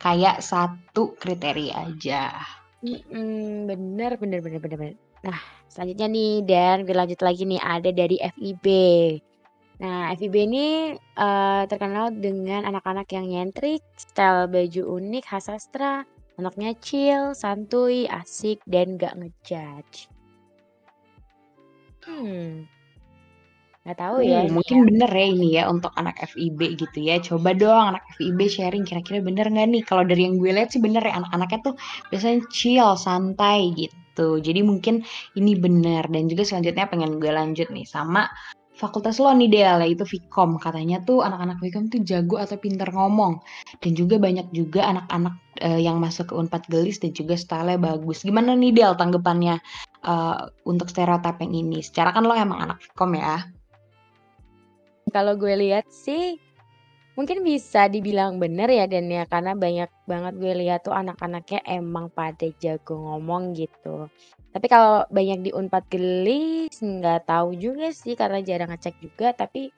kayak 0.00 0.40
satu 0.40 1.12
kriteria 1.20 1.74
aja. 1.92 2.32
mm 2.82 3.68
bener 3.70 4.18
bener 4.18 4.40
bener 4.42 4.58
bener 4.58 4.76
bener. 4.80 4.96
Nah, 5.22 5.38
selanjutnya 5.70 6.08
nih 6.10 6.32
dan 6.42 6.76
gue 6.82 6.96
lanjut 6.96 7.20
lagi 7.22 7.46
nih 7.46 7.60
ada 7.62 7.90
dari 7.94 8.16
FIB. 8.18 8.66
Nah, 9.82 10.14
FIB 10.14 10.46
ini 10.46 10.94
uh, 11.18 11.66
terkenal 11.66 12.14
dengan 12.14 12.62
anak-anak 12.70 13.10
yang 13.10 13.26
nyentrik, 13.26 13.82
style 13.98 14.46
baju 14.46 15.02
unik, 15.02 15.26
khas 15.26 15.50
sastra, 15.50 16.06
anaknya 16.38 16.70
chill, 16.78 17.34
santuy, 17.34 18.06
asik, 18.06 18.62
dan 18.70 18.94
gak 18.94 19.18
ngejudge. 19.18 20.06
Hmm. 22.06 22.70
Gak 23.82 23.98
tahu 23.98 24.22
ya. 24.22 24.46
Uh, 24.46 24.54
mungkin 24.54 24.78
ya. 24.78 24.84
bener 24.86 25.10
ya 25.10 25.26
ini 25.26 25.48
ya 25.58 25.62
untuk 25.66 25.90
anak 25.98 26.14
FIB 26.30 26.78
gitu 26.78 26.98
ya. 27.02 27.18
Coba 27.18 27.50
dong 27.50 27.98
anak 27.98 28.06
FIB 28.14 28.38
sharing 28.46 28.86
kira-kira 28.86 29.18
bener 29.18 29.50
nggak 29.50 29.66
nih? 29.66 29.82
Kalau 29.82 30.06
dari 30.06 30.30
yang 30.30 30.38
gue 30.38 30.54
lihat 30.54 30.70
sih 30.70 30.78
bener 30.78 31.02
ya 31.02 31.18
anak-anaknya 31.18 31.58
tuh 31.66 31.74
biasanya 32.14 32.38
chill, 32.54 32.94
santai 32.94 33.74
gitu. 33.74 34.38
Jadi 34.38 34.62
mungkin 34.62 35.02
ini 35.34 35.58
bener 35.58 36.06
dan 36.06 36.30
juga 36.30 36.46
selanjutnya 36.46 36.86
pengen 36.86 37.18
gue 37.18 37.34
lanjut 37.34 37.66
nih 37.74 37.82
sama 37.82 38.30
fakultas 38.82 39.22
lo 39.22 39.30
nih 39.30 39.46
Del, 39.46 39.78
yaitu 39.86 40.02
Vkom. 40.02 40.58
Katanya 40.58 40.98
tuh 41.06 41.22
anak-anak 41.22 41.62
Vkom 41.62 41.86
tuh 41.86 42.02
jago 42.02 42.42
atau 42.42 42.58
pinter 42.58 42.90
ngomong. 42.90 43.38
Dan 43.78 43.94
juga 43.94 44.18
banyak 44.18 44.50
juga 44.50 44.90
anak-anak 44.90 45.34
uh, 45.62 45.78
yang 45.78 46.02
masuk 46.02 46.30
ke 46.30 46.34
Unpad 46.34 46.66
Gelis 46.66 46.98
dan 46.98 47.14
juga 47.14 47.38
style 47.38 47.78
bagus. 47.78 48.26
Gimana 48.26 48.58
nih 48.58 48.74
Del 48.74 48.98
tanggapannya 48.98 49.62
uh, 50.02 50.50
untuk 50.66 50.90
stereotip 50.90 51.38
yang 51.38 51.54
ini? 51.54 51.78
Secara 51.78 52.10
kan 52.10 52.26
lo 52.26 52.34
emang 52.34 52.66
anak 52.66 52.82
Vkom 52.90 53.14
ya. 53.14 53.46
Kalau 55.14 55.38
gue 55.38 55.54
lihat 55.54 55.86
sih 55.92 56.40
mungkin 57.12 57.44
bisa 57.44 57.92
dibilang 57.92 58.40
bener 58.40 58.72
ya 58.72 58.88
dan 58.88 59.04
ya 59.12 59.28
karena 59.28 59.52
banyak 59.52 59.90
banget 60.08 60.32
gue 60.40 60.52
lihat 60.64 60.80
tuh 60.84 60.96
anak-anaknya 60.96 61.60
emang 61.68 62.08
pada 62.08 62.48
jago 62.56 62.96
ngomong 62.96 63.52
gitu. 63.52 64.08
Tapi 64.52 64.66
kalau 64.68 65.04
banyak 65.08 65.48
di 65.48 65.50
Unpad 65.52 65.88
Gelis, 65.88 66.76
nggak 66.80 67.28
tahu 67.28 67.56
juga 67.56 67.88
sih 67.92 68.12
karena 68.16 68.44
jarang 68.44 68.68
ngecek 68.72 69.00
juga, 69.00 69.32
tapi 69.32 69.72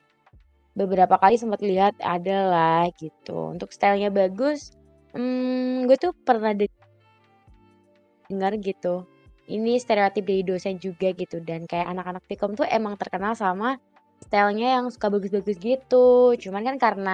beberapa 0.75 1.15
kali 1.15 1.39
sempat 1.39 1.63
lihat 1.63 1.95
ada 2.03 2.37
lah 2.51 2.83
gitu. 2.99 3.55
Untuk 3.55 3.71
stylenya 3.71 4.11
bagus, 4.11 4.75
hmm, 5.15 5.87
gue 5.87 5.95
tuh 5.95 6.11
pernah 6.11 6.51
dengar 8.27 8.53
gitu. 8.59 9.07
Ini 9.45 9.77
stereotip 9.79 10.25
dari 10.25 10.43
dosen 10.43 10.75
juga 10.81 11.13
gitu 11.15 11.39
dan 11.39 11.69
kayak 11.69 11.87
anak-anak 11.95 12.23
Vkom 12.27 12.57
tuh 12.57 12.67
emang 12.67 12.97
terkenal 12.97 13.37
sama 13.37 13.77
stylenya 14.27 14.81
yang 14.81 14.85
suka 14.89 15.07
bagus-bagus 15.13 15.57
gitu. 15.61 16.33
Cuman 16.35 16.65
kan 16.65 16.75
karena 16.81 17.13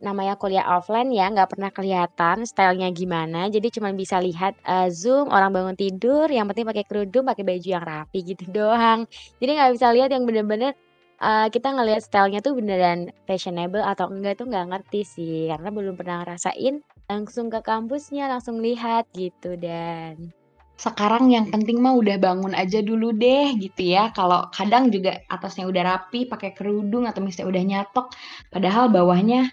namanya 0.00 0.34
kuliah 0.40 0.64
offline 0.64 1.12
ya 1.12 1.28
nggak 1.28 1.56
pernah 1.56 1.70
kelihatan 1.72 2.48
stylenya 2.48 2.88
gimana. 2.92 3.52
Jadi 3.52 3.68
cuma 3.68 3.92
bisa 3.92 4.16
lihat 4.20 4.56
uh, 4.64 4.88
zoom 4.88 5.28
orang 5.28 5.52
bangun 5.52 5.76
tidur 5.76 6.26
yang 6.32 6.48
penting 6.48 6.64
pakai 6.64 6.84
kerudung 6.88 7.28
pakai 7.28 7.44
baju 7.44 7.68
yang 7.68 7.84
rapi 7.84 8.18
gitu 8.24 8.44
doang. 8.56 9.04
Jadi 9.38 9.50
nggak 9.60 9.70
bisa 9.76 9.86
lihat 9.92 10.08
yang 10.12 10.24
bener-bener 10.24 10.72
uh, 11.20 11.46
kita 11.52 11.68
ngelihat 11.76 12.00
stylenya 12.00 12.40
tuh 12.40 12.56
beneran 12.56 13.12
fashionable 13.28 13.84
atau 13.84 14.08
enggak 14.08 14.40
tuh 14.40 14.48
nggak 14.48 14.66
ngerti 14.72 15.00
sih. 15.04 15.38
Karena 15.52 15.68
belum 15.68 15.94
pernah 16.00 16.24
ngerasain 16.24 16.80
langsung 17.12 17.52
ke 17.52 17.60
kampusnya 17.60 18.32
langsung 18.32 18.64
lihat 18.64 19.04
gitu 19.12 19.60
dan 19.60 20.32
sekarang 20.80 21.28
yang 21.28 21.52
penting 21.52 21.76
mah 21.84 21.92
udah 21.92 22.16
bangun 22.16 22.56
aja 22.56 22.80
dulu 22.80 23.12
deh 23.12 23.52
gitu 23.60 23.92
ya. 23.92 24.08
Kalau 24.16 24.48
kadang 24.48 24.88
juga 24.88 25.20
atasnya 25.28 25.68
udah 25.68 25.82
rapi 25.84 26.24
pakai 26.24 26.56
kerudung 26.56 27.04
atau 27.04 27.20
misalnya 27.20 27.48
udah 27.52 27.62
nyatok 27.68 28.06
padahal 28.48 28.88
bawahnya 28.88 29.52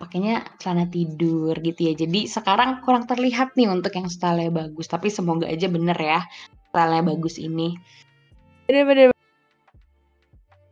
pakainya 0.00 0.40
celana 0.56 0.88
tidur 0.88 1.52
gitu 1.60 1.92
ya. 1.92 1.94
Jadi 1.94 2.24
sekarang 2.24 2.80
kurang 2.80 3.04
terlihat 3.04 3.52
nih 3.52 3.68
untuk 3.68 3.92
yang 3.92 4.08
style 4.08 4.48
bagus. 4.48 4.88
Tapi 4.88 5.12
semoga 5.12 5.44
aja 5.44 5.68
bener 5.68 5.98
ya 6.00 6.24
style 6.72 7.04
bagus 7.04 7.36
ini. 7.36 7.76
Bener-bener 8.64 9.12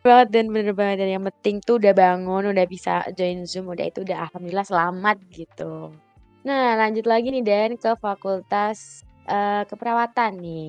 banget 0.00 0.28
dan 0.32 0.48
bener 0.48 0.72
banget 0.72 1.04
dan 1.04 1.20
yang 1.20 1.24
penting 1.28 1.60
tuh 1.60 1.76
udah 1.76 1.92
bangun 1.92 2.48
udah 2.48 2.64
bisa 2.64 3.04
join 3.12 3.44
zoom 3.44 3.68
udah 3.68 3.84
itu 3.84 4.00
udah 4.00 4.24
alhamdulillah 4.32 4.64
selamat 4.64 5.20
gitu 5.28 5.92
nah 6.40 6.72
lanjut 6.80 7.04
lagi 7.04 7.28
nih 7.28 7.44
Dan 7.44 7.70
ke 7.76 7.92
fakultas 8.00 9.04
eee, 9.30 9.62
keperawatan 9.70 10.32
nih. 10.42 10.68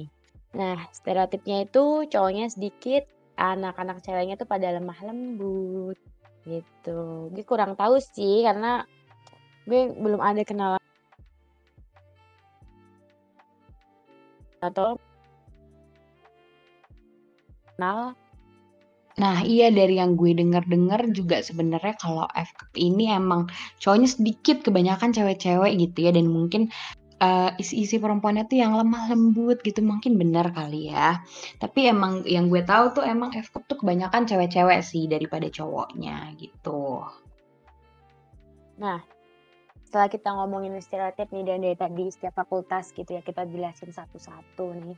Nah, 0.56 0.78
stereotipnya 0.94 1.66
itu 1.66 2.06
cowoknya 2.12 2.46
sedikit, 2.54 3.04
anak-anak 3.40 4.06
ceweknya 4.06 4.36
tuh 4.38 4.46
pada 4.46 4.70
lemah 4.78 5.00
lembut, 5.08 5.98
gitu. 6.46 7.32
Gue 7.34 7.44
kurang 7.48 7.74
tahu 7.80 7.98
sih 7.98 8.46
karena 8.46 8.86
gue 9.66 9.94
belum 9.98 10.22
ada 10.22 10.42
kenalan 10.46 10.82
atau 14.62 14.94
kenal 17.78 18.14
Nah, 19.20 19.44
iya 19.44 19.68
dari 19.70 20.00
yang 20.00 20.16
gue 20.16 20.32
denger-denger 20.34 21.12
juga 21.12 21.44
sebenarnya 21.44 21.94
kalau 22.00 22.26
FKP 22.32 22.74
ini 22.80 23.12
emang 23.12 23.52
cowoknya 23.84 24.08
sedikit, 24.08 24.64
kebanyakan 24.64 25.12
cewek-cewek 25.12 25.76
gitu 25.78 26.08
ya 26.08 26.12
dan 26.16 26.32
mungkin, 26.32 26.72
eee, 27.22 27.50
isi-isi 27.62 28.02
perempuannya 28.02 28.50
tuh 28.50 28.58
yang 28.58 28.74
lemah 28.74 29.14
lembut 29.14 29.62
gitu, 29.62 29.86
mungkin 29.86 30.18
bener 30.18 30.50
kali 30.52 30.90
ya. 30.90 31.22
Tapi 31.62 31.88
emang 31.94 32.26
yang 32.26 32.50
gue 32.50 32.66
tahu 32.66 32.98
tuh 32.98 33.04
emang 33.06 33.30
FKP 33.38 33.64
tuh 33.70 33.78
kebanyakan 33.86 34.26
cewek-cewek 34.26 34.82
sih 34.82 35.06
daripada 35.06 35.46
cowoknya 35.48 36.34
gitu. 36.42 37.06
Nah, 38.82 39.00
setelah 39.86 40.10
kita 40.10 40.30
ngomongin 40.34 40.74
stereotip 40.82 41.30
nih 41.30 41.46
dan 41.46 41.62
dari 41.62 41.78
tadi 41.78 42.10
setiap 42.10 42.34
fakultas 42.42 42.90
gitu 42.98 43.14
ya, 43.14 43.22
kita 43.22 43.46
jelasin 43.46 43.94
satu-satu 43.94 44.66
nih. 44.82 44.98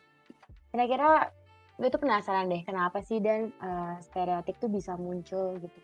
Kira-kira 0.72 1.28
gue 1.76 1.90
tuh 1.92 2.02
penasaran 2.02 2.48
deh 2.48 2.64
kenapa 2.64 3.04
sih 3.04 3.20
dan, 3.20 3.52
eee, 3.52 3.94
stereotip 4.06 4.56
tuh 4.62 4.72
bisa 4.72 4.96
muncul 4.96 5.60
gitu? 5.60 5.80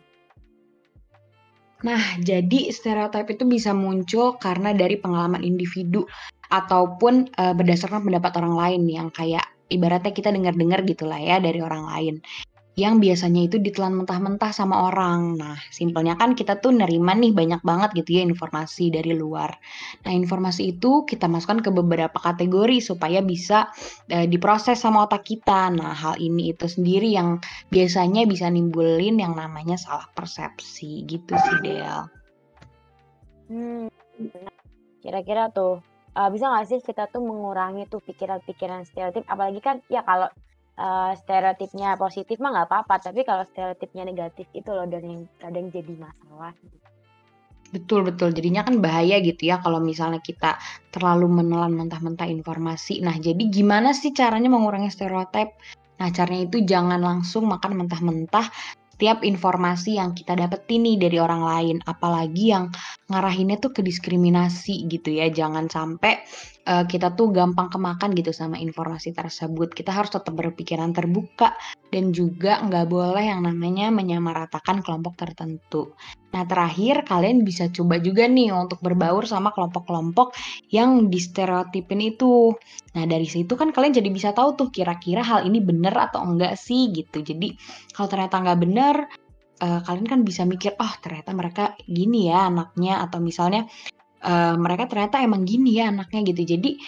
Nah, 1.88 2.19
jadi 2.19 2.75
stereotip 2.75 3.31
itu 3.31 3.43
bisa 3.48 3.71
muncul 3.71 4.36
karena 4.36 4.75
dari 4.75 5.00
pengalaman 5.00 5.39
individu 5.48 6.03
ataupun, 6.51 7.31
eee, 7.39 7.53
berdasarkan 7.55 8.03
pendapat 8.03 8.31
orang 8.43 8.55
lain 8.59 8.83
yang 8.91 9.07
kayak 9.15 9.48
ibaratnya 9.71 10.12
kita 10.12 10.27
dengar-dengar 10.36 10.83
gitulah 10.83 11.21
ya 11.21 11.39
dari 11.39 11.63
orang 11.63 11.83
lain. 11.88 12.15
Yang 12.79 12.95
biasanya 13.03 13.41
itu 13.51 13.59
ditelan 13.59 13.91
mentah-mentah 13.91 14.55
sama 14.55 14.88
orang. 14.88 15.36
Nah, 15.36 15.59
simpelnya 15.67 16.15
kan 16.15 16.31
kita 16.31 16.63
tuh 16.63 16.71
nerima 16.71 17.12
nih 17.12 17.36
banyak 17.36 17.59
banget 17.59 17.91
gitu 18.00 18.15
ya 18.15 18.24
informasi 18.24 18.88
dari 18.88 19.12
luar. 19.19 19.51
Nah, 20.07 20.15
informasi 20.15 20.79
itu 20.79 21.03
kita 21.03 21.27
masukkan 21.27 21.59
ke 21.59 21.75
beberapa 21.75 22.15
kategori 22.15 22.79
supaya 22.79 23.19
bisa, 23.19 23.67
eee, 24.07 24.31
diproses 24.31 24.79
sama 24.79 25.03
otak 25.03 25.27
kita. 25.27 25.67
Nah, 25.75 25.91
hal 25.91 26.24
ini 26.24 26.55
itu 26.55 26.71
sendiri 26.71 27.12
yang 27.12 27.43
biasanya 27.67 28.24
bisa 28.24 28.48
nimbulin 28.48 29.19
yang 29.19 29.36
namanya 29.36 29.75
salah 29.75 30.07
persepsi 30.15 31.03
gitu 31.03 31.36
sih, 31.36 31.57
Del. 31.59 32.00
Hmm, 33.51 33.91
kira-kira 35.03 35.51
tuh, 35.51 35.83
eee, 36.15 36.29
bisa 36.31 36.48
nggak 36.48 36.63
sih 36.63 36.79
kita 36.79 37.12
tuh 37.12 37.27
mengurangi 37.27 37.91
tuh 37.91 38.00
pikiran-pikiran 38.07 38.88
stereotip? 38.88 39.27
Apalagi 39.27 39.59
kan 39.59 39.83
ya 39.91 40.00
kalau 40.07 40.31
Eee, 40.79 41.12
stereotipnya 41.19 42.00
positif 42.00 42.39
mah 42.39 42.55
nggak 42.55 42.67
apa-apa, 42.71 43.12
tapi 43.12 43.27
kalau 43.27 43.43
stereotipnya 43.51 44.07
negatif 44.07 44.48
itu 44.55 44.71
loh 44.71 44.88
dan 44.88 45.03
yang 45.03 45.21
kadang 45.36 45.67
jadi 45.75 45.91
masalah. 46.00 46.55
Betul 47.75 48.07
betul, 48.07 48.31
jadinya 48.31 48.63
kan 48.63 48.79
bahaya 48.79 49.19
gitu 49.19 49.51
ya 49.51 49.59
kalau 49.59 49.83
misalnya 49.83 50.24
kita 50.24 50.55
terlalu 50.89 51.27
menelan 51.29 51.75
mentah-mentah 51.75 52.25
informasi. 52.31 53.03
Nah, 53.03 53.13
jadi 53.19 53.43
gimana 53.51 53.91
sih 53.91 54.15
caranya 54.15 54.48
mengurangi 54.50 54.89
stereotip? 54.89 55.53
Nah, 56.00 56.09
caranya 56.15 56.48
itu 56.48 56.63
jangan 56.63 56.98
langsung 56.98 57.45
makan 57.45 57.86
mentah-mentah 57.86 58.48
setiap 58.95 59.24
informasi 59.24 59.95
yang 59.95 60.12
kita 60.15 60.36
dapetin 60.36 60.83
nih 60.83 60.98
dari 61.00 61.17
orang 61.24 61.39
lain, 61.39 61.77
apalagi 61.88 62.51
yang 62.55 62.71
ngarahinnya 63.12 63.59
tuh 63.59 63.71
ke 63.75 63.79
diskriminasi 63.79 64.88
gitu 64.91 65.12
ya. 65.15 65.31
Jangan 65.31 65.71
sampai 65.71 66.24
uh, 66.69 66.85
kita 66.85 67.17
tuh 67.17 67.33
gampang 67.33 67.73
kemakan 67.73 68.13
gitu 68.13 68.29
sama 68.29 68.61
informasi 68.61 69.11
tersebut. 69.11 69.73
Kita 69.73 69.89
harus 69.89 70.13
tetap 70.13 70.38
berpikiran 70.38 70.93
terbuka 70.93 71.58
dan 71.89 72.13
juga 72.13 72.62
nggak 72.62 72.86
boleh 72.86 73.25
yang 73.25 73.41
namanya 73.41 73.89
menyamaratakan 73.89 74.86
kelompok 74.86 75.17
tertentu. 75.17 75.97
Nah 76.29 76.45
terakhir 76.45 77.10
kalian 77.10 77.41
bisa 77.41 77.73
coba 77.73 77.97
juga 77.97 78.29
nih 78.29 78.53
untuk 78.53 78.77
berbaur 78.86 79.25
sama 79.25 79.49
kelompok-kelompok 79.49 80.38
yang 80.69 81.10
distereotipin 81.10 82.13
itu. 82.13 82.53
Nah 82.93 83.03
dari 83.10 83.25
situ 83.25 83.58
kan 83.58 83.73
kalian 83.73 83.97
jadi 83.97 84.10
bisa 84.13 84.29
tahu 84.38 84.53
tuh 84.53 84.69
kira-kira 84.69 85.25
hal 85.25 85.49
ini 85.49 85.58
bener 85.58 85.97
atau 85.97 86.21
enggak 86.21 86.53
sih 86.53 86.93
gitu. 86.93 87.25
Jadi 87.25 87.58
kalau 87.97 88.08
ternyata 88.13 88.45
nggak 88.45 88.60
bener, 88.62 88.95
uh, 89.65 89.82
kalian 89.82 90.05
kan 90.05 90.19
bisa 90.21 90.45
mikir, 90.45 90.77
oh 90.77 90.93
ternyata 91.01 91.34
mereka 91.34 91.73
gini 91.89 92.29
ya 92.29 92.45
anaknya 92.45 93.01
atau 93.01 93.17
misalnya 93.17 93.65
uh, 94.23 94.55
mereka 94.60 94.88
ternyata 94.89 95.21
emang 95.23 95.43
gini 95.43 95.79
ya 95.79 95.91
anaknya 95.91 96.34
gitu. 96.34 96.58
Jadi 96.58 96.79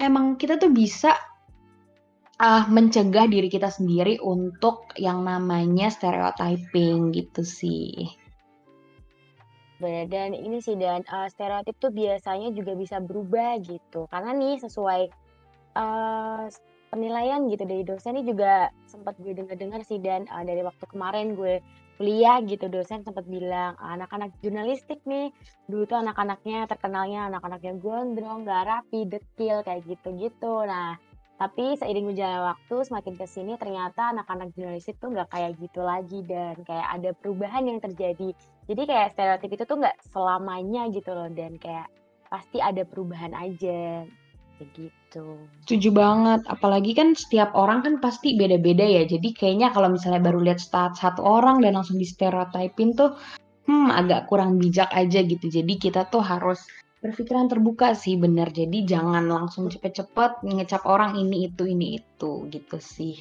emang 0.00 0.34
kita 0.34 0.58
tuh 0.58 0.70
bisa 0.74 1.14
uh, 2.40 2.64
mencegah 2.70 3.26
diri 3.30 3.46
kita 3.50 3.70
sendiri 3.70 4.18
untuk 4.22 4.90
yang 4.98 5.22
namanya 5.22 5.90
stereotyping 5.90 7.14
gitu 7.14 7.42
sih. 7.46 8.10
Bener, 9.82 10.06
dan 10.06 10.32
ini 10.32 10.62
sih 10.62 10.78
dan, 10.78 11.02
uh, 11.10 11.26
stereotip 11.26 11.74
tuh 11.82 11.90
biasanya 11.90 12.54
juga 12.54 12.78
bisa 12.78 13.02
berubah 13.02 13.58
gitu. 13.60 14.06
Karena 14.06 14.30
nih 14.32 14.62
sesuai, 14.62 15.02
uh, 15.74 16.46
penilaian 16.94 17.42
gitu 17.50 17.66
dari 17.66 17.82
dosen 17.82 18.14
ini 18.14 18.22
juga 18.22 18.70
sempat 18.86 19.18
gue 19.18 19.34
dengar-dengar 19.34 19.82
sih 19.82 19.98
dan, 19.98 20.30
uh, 20.30 20.46
dari 20.46 20.62
waktu 20.62 20.84
kemarin 20.86 21.34
gue 21.34 21.58
kuliah 21.94 22.42
gitu 22.42 22.66
dosen 22.66 23.06
sempat 23.06 23.24
bilang, 23.26 23.78
anak-anak 23.78 24.34
jurnalistik 24.42 24.98
nih, 25.06 25.30
dulu 25.70 25.86
tuh 25.86 26.02
anak-anaknya 26.02 26.66
terkenalnya 26.66 27.30
anak-anaknya 27.30 27.78
gondrong, 27.78 28.42
nggak 28.42 28.64
rapi, 28.66 29.06
dekil, 29.06 29.62
kayak 29.62 29.86
gitu-gitu. 29.86 30.66
Nah, 30.66 30.98
tapi 31.34 31.74
seiring 31.74 32.14
berjalannya 32.14 32.54
waktu 32.54 32.76
semakin 32.86 33.14
ke 33.18 33.26
sini 33.26 33.52
ternyata 33.58 34.14
anak-anak 34.14 34.54
jurnalistik 34.54 34.98
tuh 35.02 35.10
nggak 35.10 35.34
kayak 35.34 35.58
gitu 35.58 35.82
lagi 35.82 36.22
dan 36.26 36.54
kayak 36.62 36.88
ada 36.94 37.10
perubahan 37.14 37.66
yang 37.66 37.82
terjadi. 37.82 38.30
Jadi 38.70 38.82
kayak 38.86 39.12
stereotip 39.14 39.50
itu 39.50 39.64
tuh 39.66 39.76
nggak 39.82 39.98
selamanya 40.14 40.86
gitu 40.94 41.10
loh 41.10 41.26
dan 41.30 41.58
kayak 41.58 41.90
pasti 42.30 42.62
ada 42.62 42.86
perubahan 42.86 43.34
aja. 43.34 44.06
Begitu. 45.14 45.46
Setuju 45.64 45.90
banget, 45.94 46.40
apalagi 46.50 46.92
kan 46.92 47.14
setiap 47.14 47.54
orang 47.54 47.86
kan 47.86 47.94
pasti 48.02 48.34
beda-beda 48.34 48.82
ya. 48.82 49.06
Jadi 49.06 49.30
kayaknya 49.32 49.70
kalau 49.70 49.88
misalnya 49.94 50.20
baru 50.20 50.42
lihat 50.42 50.58
stat 50.60 50.98
satu 50.98 51.22
orang 51.22 51.62
dan 51.62 51.78
langsung 51.78 51.96
di 51.96 52.04
stereotipin 52.04 52.98
tuh, 52.98 53.14
hmm, 53.70 53.88
agak 53.94 54.26
kurang 54.28 54.58
bijak 54.58 54.90
aja 54.90 55.22
gitu. 55.22 55.46
Jadi 55.46 55.78
kita 55.78 56.10
tuh 56.10 56.20
harus 56.20 56.66
berpikiran 56.98 57.46
terbuka 57.46 57.94
sih 57.94 58.18
bener. 58.18 58.50
Jadi 58.50 58.84
jangan 58.84 59.24
langsung 59.24 59.70
cepet-cepet 59.70 60.44
ngecap 60.44 60.82
orang 60.84 61.14
ini 61.16 61.46
itu 61.48 61.62
ini 61.64 62.02
itu 62.02 62.50
gitu 62.50 62.76
sih. 62.82 63.14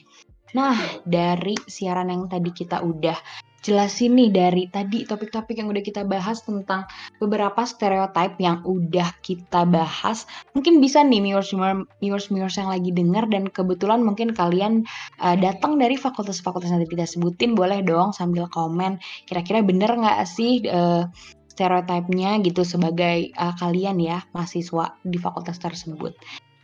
Nah, 0.53 0.77
dari 1.05 1.57
siaran 1.65 2.09
yang 2.13 2.25
tadi 2.29 2.53
kita 2.53 2.81
udah 2.81 3.17
jelasin 3.63 4.19
nih 4.19 4.29
dari 4.29 4.63
tadi 4.67 5.07
topik-topik 5.07 5.55
yang 5.55 5.71
udah 5.71 5.79
kita 5.79 6.03
bahas 6.03 6.43
tentang 6.43 6.83
beberapa 7.17 7.63
stereotip 7.63 8.35
yang 8.37 8.59
udah 8.67 9.15
kita 9.23 9.63
bahas. 9.63 10.27
Mungkin 10.51 10.83
bisa 10.83 10.99
nih 11.01 11.23
viewers 11.23 11.55
viewers 12.03 12.27
viewers 12.27 12.59
yang 12.59 12.69
lagi 12.69 12.91
denger 12.91 13.25
dan 13.31 13.47
kebetulan 13.47 14.03
mungkin 14.03 14.35
kalian 14.35 14.83
uh, 15.23 15.39
datang 15.39 15.79
dari 15.79 15.95
fakultas-fakultas 15.95 16.69
yang 16.69 16.83
tadi 16.83 16.91
kita 16.91 17.07
sebutin 17.07 17.55
boleh 17.55 17.79
dong 17.81 18.11
sambil 18.11 18.51
komen 18.51 18.99
kira-kira 19.25 19.63
bener 19.63 19.95
nggak 19.95 20.27
sih 20.27 20.59
uh, 20.67 21.07
stereotipnya 21.47 22.43
gitu 22.43 22.67
sebagai 22.67 23.31
uh, 23.39 23.55
kalian 23.55 24.01
ya 24.03 24.25
mahasiswa 24.35 24.99
di 25.07 25.17
fakultas 25.21 25.61
tersebut 25.61 26.11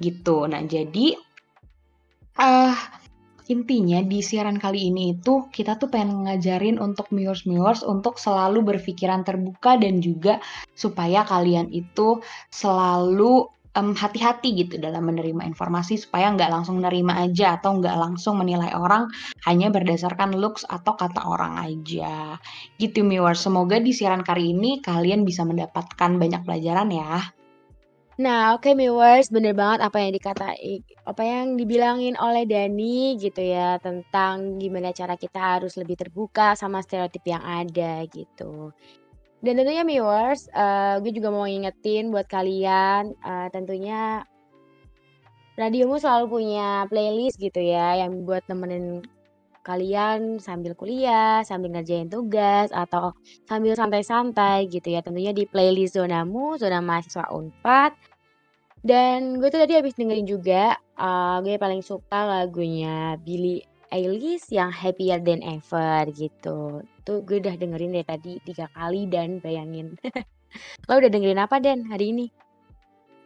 gitu. 0.03 0.49
Nah 0.49 0.65
jadi 0.67 1.15
uh, 2.35 2.98
intinya 3.49 3.99
di 4.05 4.21
siaran 4.21 4.61
kali 4.61 4.93
ini 4.93 5.17
itu 5.17 5.49
kita 5.49 5.81
tuh 5.81 5.89
pengen 5.89 6.29
ngajarin 6.29 6.77
untuk 6.77 7.09
viewers-viewers 7.09 7.81
untuk 7.81 8.21
selalu 8.21 8.61
berpikiran 8.61 9.25
terbuka 9.25 9.75
dan 9.81 9.99
juga 9.99 10.37
supaya 10.77 11.25
kalian 11.25 11.73
itu 11.73 12.21
selalu 12.53 13.49
um, 13.73 13.97
hati-hati 13.97 14.53
gitu 14.53 14.77
dalam 14.77 15.09
menerima 15.09 15.45
informasi 15.49 15.97
supaya 15.97 16.29
nggak 16.33 16.51
langsung 16.53 16.77
menerima 16.77 17.29
aja 17.29 17.57
atau 17.57 17.81
nggak 17.81 17.97
langsung 17.97 18.37
menilai 18.37 18.69
orang 18.77 19.09
hanya 19.49 19.73
berdasarkan 19.73 20.37
looks 20.37 20.61
atau 20.69 20.93
kata 20.93 21.25
orang 21.25 21.57
aja. 21.57 22.37
Gitu 22.77 23.01
viewers, 23.01 23.41
semoga 23.41 23.81
di 23.81 23.91
siaran 23.95 24.21
kali 24.21 24.53
ini 24.53 24.77
kalian 24.83 25.25
bisa 25.25 25.41
mendapatkan 25.41 26.21
banyak 26.21 26.45
pelajaran 26.45 26.89
ya. 26.93 27.38
Nah, 28.19 28.51
oke 28.51 28.75
viewers, 28.75 29.31
bener 29.31 29.55
banget 29.55 29.79
apa 29.79 29.97
yang 30.03 30.11
dikata 30.11 30.51
apa 31.07 31.23
yang 31.23 31.55
dibilangin 31.55 32.19
oleh 32.19 32.43
Dani 32.43 33.15
gitu 33.15 33.39
ya 33.39 33.79
tentang 33.79 34.59
gimana 34.59 34.91
cara 34.91 35.15
kita 35.15 35.39
harus 35.39 35.79
lebih 35.79 35.95
terbuka 35.95 36.51
sama 36.59 36.83
stereotip 36.83 37.23
yang 37.23 37.39
ada 37.39 38.03
gitu. 38.11 38.75
Dan 39.39 39.55
tentunya 39.55 39.87
viewers, 39.87 40.51
uh, 40.51 40.99
gue 40.99 41.15
juga 41.15 41.31
mau 41.31 41.47
ngingetin 41.47 42.11
buat 42.11 42.27
kalian, 42.27 43.15
uh, 43.23 43.47
tentunya 43.55 44.27
radiomu 45.55 45.95
selalu 45.95 46.25
punya 46.27 46.91
playlist 46.91 47.39
gitu 47.39 47.63
ya, 47.63 48.03
yang 48.03 48.27
buat 48.27 48.43
nemenin 48.51 48.99
kalian 49.65 50.39
sambil 50.41 50.73
kuliah, 50.73 51.43
sambil 51.45 51.73
ngerjain 51.73 52.07
tugas, 52.07 52.71
atau 52.73 53.13
sambil 53.45 53.73
santai-santai 53.75 54.67
gitu 54.71 54.93
ya. 54.93 55.03
Tentunya 55.05 55.31
di 55.35 55.45
playlist 55.45 55.99
Zonamu, 55.99 56.55
Zona 56.59 56.79
Mahasiswa 56.79 57.29
Unpad. 57.31 57.93
Dan 58.79 59.43
gue 59.43 59.51
tuh 59.51 59.59
tadi 59.59 59.75
habis 59.75 59.91
dengerin 59.99 60.23
juga, 60.23 60.79
eee, 60.95 61.35
gue 61.43 61.55
paling 61.59 61.83
suka 61.83 62.23
lagunya 62.23 63.19
Billie 63.19 63.59
Eilish 63.91 64.53
yang 64.53 64.69
Happier 64.71 65.19
Than 65.19 65.41
Ever 65.41 66.07
gitu. 66.13 66.85
Tuh 67.03 67.17
gue 67.25 67.41
udah 67.41 67.57
dengerin 67.57 67.91
dari 67.99 68.07
tadi 68.07 68.33
3 68.45 68.69
kali 68.71 69.09
dan 69.09 69.41
bayangin. 69.41 69.97
Lo 70.87 70.97
udah 71.01 71.11
dengerin 71.11 71.41
apa 71.41 71.57
Den 71.59 71.89
hari 71.89 72.13
ini? 72.13 72.27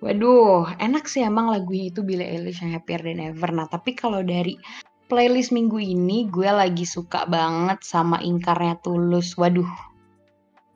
Waduh, 0.03 0.67
enak 0.83 1.07
sih 1.07 1.23
emang 1.23 1.47
lagunya 1.47 1.87
itu 1.87 2.03
Billie 2.03 2.27
Eilish 2.27 2.59
yang 2.59 2.75
Happier 2.75 3.03
Than 3.03 3.23
Ever. 3.23 3.51
Nah, 3.55 3.67
tapi 3.71 3.95
kalau 3.95 4.19
dari 4.19 4.59
playlist 5.07 5.51
minggu 5.51 5.79
ini 5.79 6.27
gue 6.27 6.47
lagi 6.47 6.87
suka 6.87 7.27
banget 7.27 7.83
sama 7.83 8.19
Ingkarnya 8.23 8.79
Tulus. 8.83 9.35
Waduh. 9.35 9.67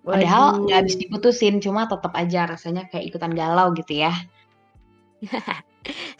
Padahal 0.08 0.64
nggak 0.64 0.78
habis 0.88 0.96
diputusin, 0.96 1.60
cuma 1.60 1.84
tetap 1.84 2.16
aja 2.16 2.48
rasanya 2.48 2.88
kayak 2.88 3.12
ikutan 3.12 3.36
galau 3.36 3.76
gitu 3.76 4.08
ya. 4.08 4.16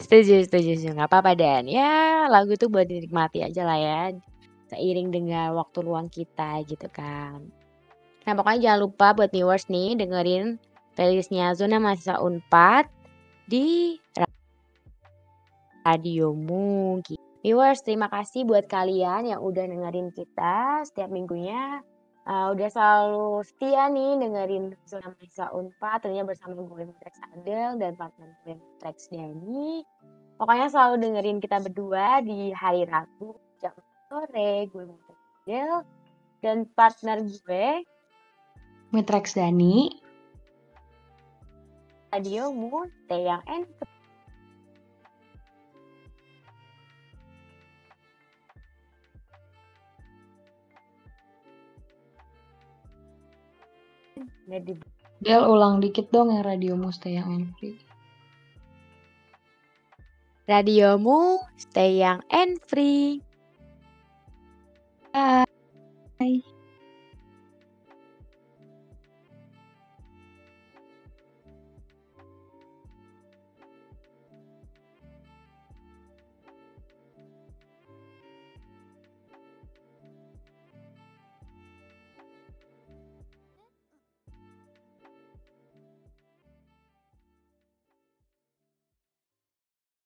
Setuju 0.00 0.48
setuju 0.48 0.80
setuju, 0.80 0.96
nggak 0.96 1.08
apa-apa 1.12 1.36
Dan, 1.36 1.68
ya 1.68 2.24
lagu 2.32 2.56
tuh 2.56 2.72
buat 2.72 2.88
dinikmati 2.88 3.44
aja 3.44 3.68
lah 3.68 3.76
ya, 3.76 4.00
seiring 4.72 5.12
dengan 5.12 5.52
waktu 5.52 5.84
luang 5.84 6.08
kita 6.08 6.64
gitu 6.64 6.88
kan. 6.88 7.44
Nah 8.24 8.32
pokoknya 8.32 8.60
jangan 8.64 8.80
lupa 8.88 9.12
buat 9.12 9.28
viewers 9.28 9.68
nih 9.68 9.96
dengerin 10.00 10.56
playlist-nya 10.96 11.52
Zona 11.52 11.76
Mahasiswa 11.76 12.16
Unpad 12.20 12.88
di 13.44 13.96
radiomu 15.84 17.00
gi 17.04 17.27
viewers 17.48 17.80
terima 17.80 18.12
kasih 18.12 18.44
buat 18.44 18.68
kalian 18.68 19.32
yang 19.32 19.40
udah 19.40 19.64
dengerin 19.64 20.12
kita 20.12 20.84
setiap 20.84 21.08
minggunya, 21.08 21.80
eee, 22.28 22.46
udah 22.52 22.68
selalu 22.68 23.40
setia 23.40 23.88
nih 23.88 24.20
dengerin 24.20 24.76
Zona 24.84 25.16
Mahasiswa 25.16 25.48
Unpad 25.56 26.04
tentunya 26.04 26.28
bersama 26.28 26.60
gue 26.60 26.84
Matrix 26.92 27.16
Adel 27.32 27.80
dan 27.80 27.96
partner 27.96 28.28
gue 28.44 28.52
Matrix 28.52 29.08
Dani. 29.08 29.80
Pokoknya 30.36 30.68
selalu 30.68 30.94
dengerin 31.00 31.38
kita 31.40 31.56
berdua 31.64 32.20
di 32.20 32.52
hari 32.52 32.84
Rabu 32.84 33.40
jam 33.64 33.72
sore, 34.12 34.68
gue 34.68 34.84
Matrix 34.84 35.18
Adel 35.48 35.72
dan 36.44 36.68
partner 36.76 37.24
gue 37.24 37.66
Matrix 38.92 39.40
Dani. 39.40 39.88
Radiomu, 42.12 42.84
stay 43.08 43.24
young 43.24 43.40
and 43.48 43.64
dib 54.46 54.80
Del 55.18 55.42
ulang 55.42 55.82
dikit 55.82 56.14
dong 56.14 56.30
yang 56.30 56.46
radiomu 56.46 56.94
stay 56.94 57.18
young 57.18 57.34
and 57.34 57.50
free. 57.58 57.74
Radiomu, 60.46 61.42
stay 61.58 61.98
young 61.98 62.22
and 62.30 62.54
free. 62.70 63.18
Dah. 65.10 65.47